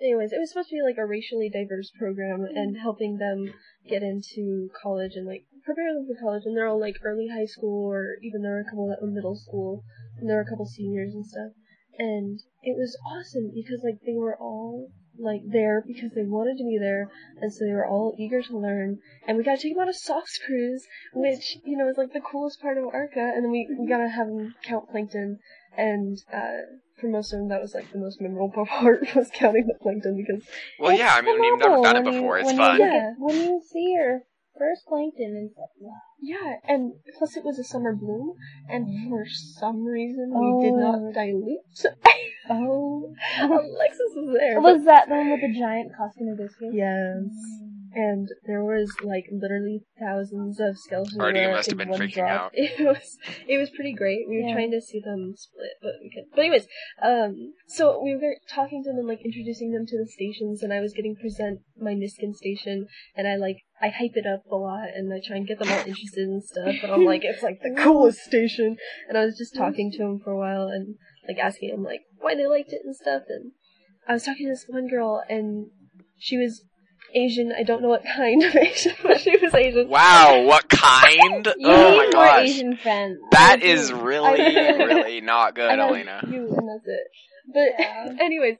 [0.00, 3.54] Anyways, it was supposed to be like a racially diverse program and helping them
[3.88, 6.42] get into college and like prepare them for college.
[6.44, 9.10] And they're all like early high school or even there were a couple that were
[9.10, 9.84] middle school
[10.18, 11.52] and there were a couple seniors and stuff.
[11.98, 16.64] And it was awesome because like they were all like there because they wanted to
[16.64, 19.74] be there and so they were all eager to learn and we got to take
[19.74, 23.20] them on a socks cruise which you know is like the coolest part of Orca
[23.20, 25.38] and then we, we got to have them count plankton
[25.76, 26.64] and uh
[26.98, 30.16] for most of them that was like the most memorable part was counting the plankton
[30.16, 30.42] because
[30.78, 32.80] Well, yeah, I mean, you've never done it you- before, it's fun.
[32.80, 33.12] You Yeah.
[33.18, 34.22] when you see your
[34.58, 35.50] first plankton and
[36.20, 38.34] yeah and plus it was a summer bloom
[38.68, 41.12] and for some reason we did not Oh.
[41.12, 41.60] dilute
[42.50, 43.14] Oh.
[43.40, 46.74] alexis was there Was that the one with the giant costume of biscuits?
[46.74, 47.71] yes mm.
[47.94, 52.14] And there was like literally thousands of skeletons Artie in must have been one freaking
[52.14, 52.30] drop.
[52.30, 52.52] out.
[52.56, 53.18] It was
[53.48, 54.28] it was pretty great.
[54.28, 54.54] We were Yeah.
[54.54, 56.30] trying to see them split, but we couldn't.
[56.34, 56.66] But anyways,
[57.02, 60.80] um, so we were talking to them like introducing them to the stations, and I
[60.80, 62.86] was getting present my Niskin station,
[63.16, 65.70] and I like I hype it up a lot, and I try and get them
[65.70, 66.76] all interested in stuff.
[66.80, 68.76] But I'm like, it's like the coolest station,
[69.08, 70.96] and I was just talking to them for a while and
[71.28, 73.52] like asking them like why they liked it and stuff, and
[74.08, 75.66] I was talking to this one girl, and
[76.18, 76.64] she was
[77.14, 77.52] Asian.
[77.56, 79.88] I don't know what kind of Asian, but she was Asian.
[79.88, 81.46] Wow, what kind?
[81.58, 82.48] You oh need my more gosh.
[82.48, 83.18] Asian friends.
[83.32, 83.96] That I is do.
[83.96, 86.22] really, really not good, I know Elena.
[86.28, 87.06] You, and that's it.
[87.52, 88.16] But Yeah.
[88.24, 88.56] anyways,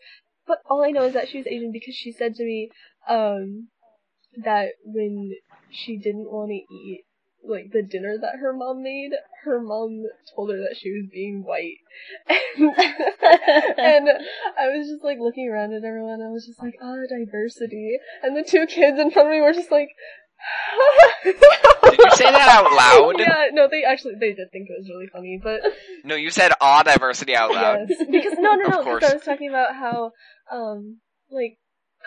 [0.46, 2.70] but all I know is that she was Asian because she said to me,
[3.08, 3.68] um,
[4.44, 5.30] that when
[5.70, 7.04] she didn't want to eat
[7.44, 9.10] like the dinner that her mom made,
[9.44, 11.78] her mom told her that she was being white.
[12.28, 12.70] And,
[13.78, 14.08] and
[14.58, 17.98] I was just like looking around at everyone, I was just like, ah, diversity.
[18.22, 19.88] And the two kids in front of me were just like,
[21.24, 21.36] Did
[21.98, 23.18] you say that out loud?
[23.18, 25.60] Yeah, no, they actually, they did think it was really funny, but
[26.04, 27.86] No, you said aw diversity out loud.
[27.88, 28.94] Yes, because no, no, no.
[28.94, 30.12] Because I was talking about how,
[30.50, 30.98] um,
[31.30, 31.58] like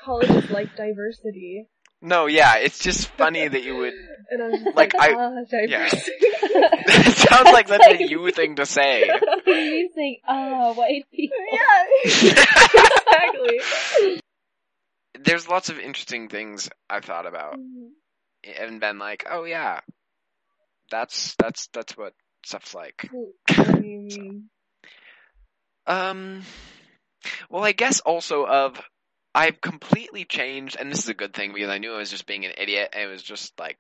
[0.03, 1.67] colleges like diversity.
[2.05, 3.93] No, yeah, it's just funny that you would.
[4.27, 5.31] And I was just Like, like, I- ah,
[5.67, 5.83] yeah.
[5.87, 6.09] diapers.
[6.09, 9.07] it sounds like that's a you thing to say.
[9.45, 11.37] you think, ah, white people.
[11.51, 13.59] yeah, exactly.
[15.19, 19.81] There's lots of interesting things I've thought about and been like, oh yeah,
[20.89, 23.07] that's that's that's what stuff's like.
[23.11, 24.49] What do you mean?
[25.85, 26.41] Um,
[27.51, 28.81] well, I guess also of
[29.35, 32.25] I've completely changed, and this is a good thing because I knew I was just
[32.25, 33.77] being an idiot, and it was just like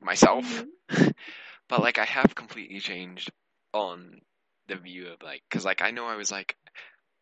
[0.00, 0.44] myself.
[0.88, 1.14] Mhm.
[1.68, 3.30] but like I have completely changed
[3.74, 4.20] on
[4.68, 6.56] the view of like, because like I know I was like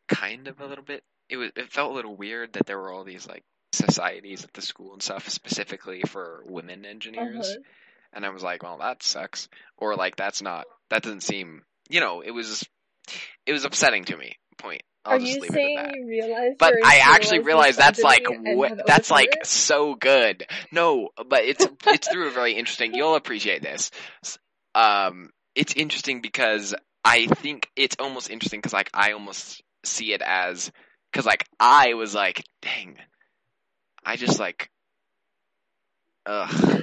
[0.08, 1.02] kind of a little bit.
[1.28, 3.42] It was it felt a little weird that there were all these like
[3.72, 7.62] societies at the school and stuff specifically for women engineers, Uh-huh.
[8.12, 9.48] and I was like, well, that sucks,
[9.78, 11.62] or like that's not that doesn't seem.
[11.88, 12.62] You know, it was
[13.46, 14.36] it was upsetting to me.
[14.58, 14.82] Point.
[15.06, 15.94] I'll Are you saying that.
[15.94, 16.52] you realize?
[16.58, 19.46] But I actually realized that's like wh- that's like it?
[19.46, 20.46] so good.
[20.72, 22.94] No, but it's it's through a very interesting.
[22.94, 23.90] You'll appreciate this.
[24.74, 30.22] Um, it's interesting because I think it's almost interesting because like I almost see it
[30.22, 30.70] as
[31.12, 32.96] because like I was like, dang,
[34.04, 34.70] I just like,
[36.26, 36.50] ugh.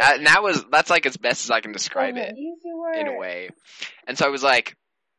[0.00, 2.32] and that was that's like as best as I can describe Uh-huh.
[2.34, 3.50] it in a way.
[4.06, 4.76] And so I was like,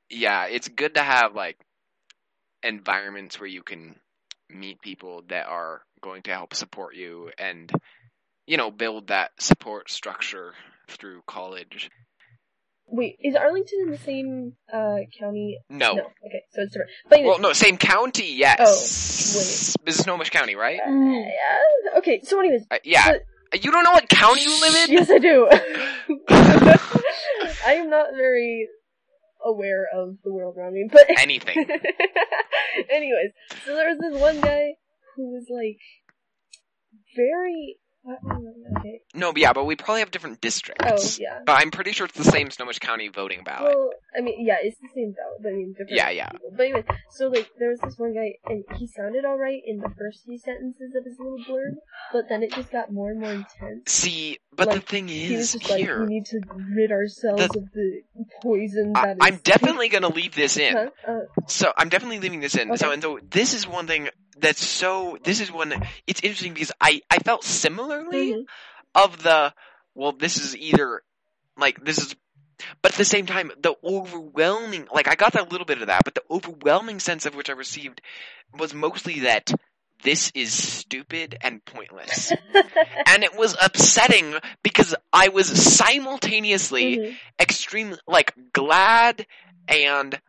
[0.09, 1.57] yeah, it's good to have like
[2.65, 3.95] environments where you can
[4.49, 7.71] meet people that are going to help support you and
[8.47, 10.53] you know build that support structure
[10.87, 11.89] through college.
[12.87, 15.57] Wait, is Arlington in the same uh county?
[15.69, 15.93] No.
[15.93, 16.03] No.
[16.03, 16.91] Okay, so it's different.
[17.09, 18.57] But anyway, Well, no, same county, yes.
[18.59, 18.65] Oh,
[19.79, 19.85] wait.
[19.85, 20.79] This is Snohomish County, right?
[20.85, 21.97] yeah.
[21.97, 23.13] Okay, so anyways, Uh, yeah.
[23.53, 24.91] You don't know what county you live in?
[24.97, 25.47] yes, I do.
[27.65, 28.67] I am not very
[29.43, 31.67] aware of the world around me, but Anything.
[32.91, 33.31] anyways,
[33.65, 34.73] so there was this one guy
[35.15, 35.79] who was like
[37.15, 37.77] very.
[38.07, 39.01] Okay.
[39.15, 41.17] No, but yeah, but we probably have different districts.
[41.17, 41.39] Oh yeah.
[41.45, 43.73] But I'm pretty sure it's the same Snohomish County voting ballot.
[43.75, 46.29] Well, I mean, yeah, it's the same ballot, but I mean, different Yeah, yeah.
[46.29, 46.49] people.
[46.55, 49.89] But anyway, so like, there was this one guy, and he sounded alright in the
[49.97, 51.75] first few sentences of his little blurb,
[52.13, 53.91] but then it just got more and more intense.
[53.91, 56.01] See, but the Like, thing He was is just like, here.
[56.01, 56.41] we need to
[56.75, 58.01] rid ourselves The- of the
[58.41, 59.17] poison I, that is.
[59.21, 60.75] I'm definitely gonna leave this in.
[60.75, 60.89] Huh?
[61.07, 62.75] Uh, So I'm definitely leaving this in.
[62.77, 65.17] So and so this is one thing that's so.
[65.23, 65.73] This is one.
[66.07, 68.45] It's interesting because I I felt similarly mhm.
[68.93, 69.53] of the.
[69.93, 71.01] Well, this is either
[71.57, 72.15] like this is.
[72.81, 76.03] But at the same time, the overwhelming, like I got that little bit of that,
[76.05, 78.01] but the overwhelming sense of which I received
[78.57, 79.51] was mostly that
[80.03, 82.31] this is stupid and pointless.
[83.07, 87.17] and it was upsetting because I was simultaneously Mhm.
[87.39, 89.25] extremely like glad
[89.67, 90.19] and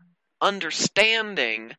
[0.40, 1.72] understanding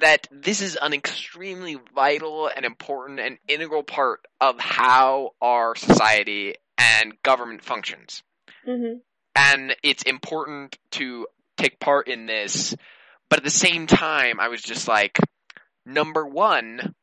[0.00, 6.54] that this is an extremely vital and important and integral part of how our society
[6.78, 8.22] and government functions.
[8.66, 9.00] Mhm.
[9.36, 12.74] And it's important to take part in this,
[13.28, 15.18] but at the same time, I was just like,
[15.84, 16.94] number one,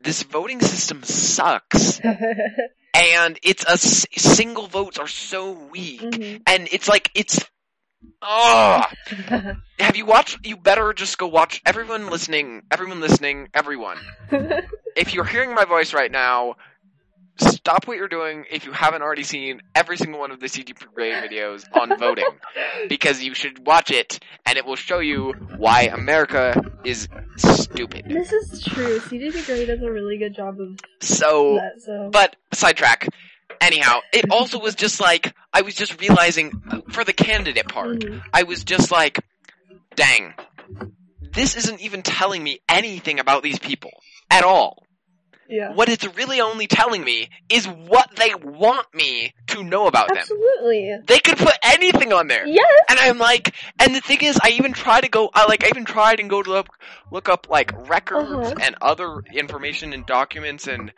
[0.00, 2.00] this voting system sucks,
[2.94, 6.42] and it's a s- single votes are so weak, Mhm.
[6.46, 7.44] and it's like it's.
[8.22, 8.82] Oh,
[9.78, 10.46] have you watched?
[10.46, 11.60] You better just go watch.
[11.66, 13.98] Everyone listening, everyone listening, everyone.
[14.96, 16.54] If you're hearing my voice right now,
[17.38, 18.44] stop what you're doing.
[18.50, 22.26] If you haven't already seen every single one of the CGP Grey videos on voting,
[22.88, 28.04] because you should watch it, and it will show you why America is stupid.
[28.08, 29.00] this is true.
[29.00, 31.82] CGP Grey does a really good job of So that.
[31.82, 32.10] So.
[32.12, 33.08] But sidetrack.
[33.60, 36.50] Anyhow, it also was just like I was just realizing
[36.90, 38.22] for the candidate part, Mhm.
[38.32, 39.20] I was just like,
[39.94, 40.34] dang,
[41.32, 43.92] this isn't even telling me anything about these people
[44.30, 44.84] at all.
[45.48, 45.72] Yeah.
[45.74, 50.16] What it's really only telling me is what they want me to know about them.
[50.16, 50.92] Absolutely.
[51.06, 52.46] They could put anything on there.
[52.46, 52.66] Yes.
[52.88, 55.68] And I'm like, and the thing is, I even try to go, I like, I
[55.68, 56.68] even tried and go to look,
[57.10, 58.54] look up like records Uh-huh.
[58.62, 60.90] and other information and documents and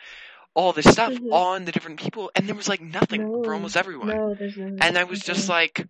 [0.55, 1.33] all this stuff Mhm.
[1.33, 4.09] on the different people, and there was like nothing for almost everyone.
[4.09, 4.77] No, no.
[4.81, 5.51] And I was just Mhm.
[5.51, 5.87] like,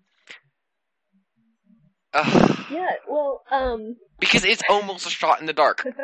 [2.12, 2.90] ugh, Yeah.
[3.08, 3.42] Well.
[3.50, 3.96] Um.
[4.20, 5.86] because it's almost a shot in the dark.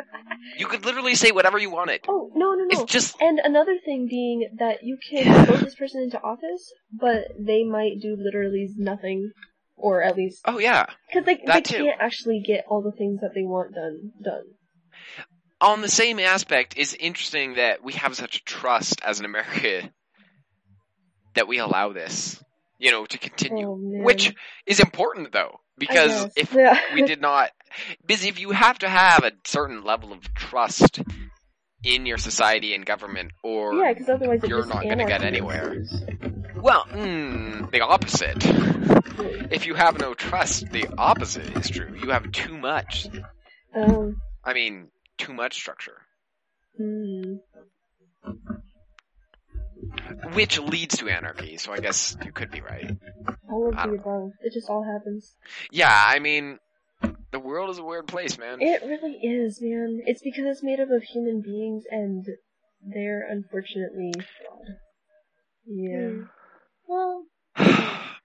[0.57, 2.01] You could literally say whatever you wanted.
[2.07, 2.67] Oh no no no.
[2.71, 7.25] It's just, And another thing being that you can vote this person into office, but
[7.39, 9.31] they might do literally nothing,
[9.75, 10.85] or at least oh yeah.
[11.07, 11.85] because they That they too.
[11.85, 14.43] can't actually get all the things that they want done done.
[15.61, 19.89] On the same aspect, it's interesting that we have such a trust as an America
[21.35, 22.43] that we allow this,
[22.79, 23.67] you know, to continue.
[23.67, 24.03] Oh.
[24.03, 24.33] Which
[24.65, 26.79] is important though, because if yeah.
[26.95, 27.51] we did not,
[28.05, 30.99] because if you have to have a certain level of trust
[31.83, 35.83] in your society and government, or Yeah, because otherwise you're not gonna get anywhere.
[36.55, 38.43] well, mm, the opposite.
[39.51, 41.95] If you have no trust, the opposite is true.
[42.01, 43.07] You have too much.
[43.75, 44.87] Um, I mean,
[45.21, 45.97] too much structure,
[46.77, 47.35] hmm.
[50.33, 51.57] which leads to anarchy.
[51.57, 52.97] So I guess you could be right.
[53.49, 54.31] All of the above.
[54.41, 55.35] It just all happens.
[55.71, 56.57] Yeah, I mean,
[57.31, 58.61] the world is a weird place, man.
[58.61, 60.01] It really is, man.
[60.05, 62.25] It's because it's made up of human beings and
[62.83, 64.77] they're unfortunately flawed.
[65.67, 66.25] Yeah.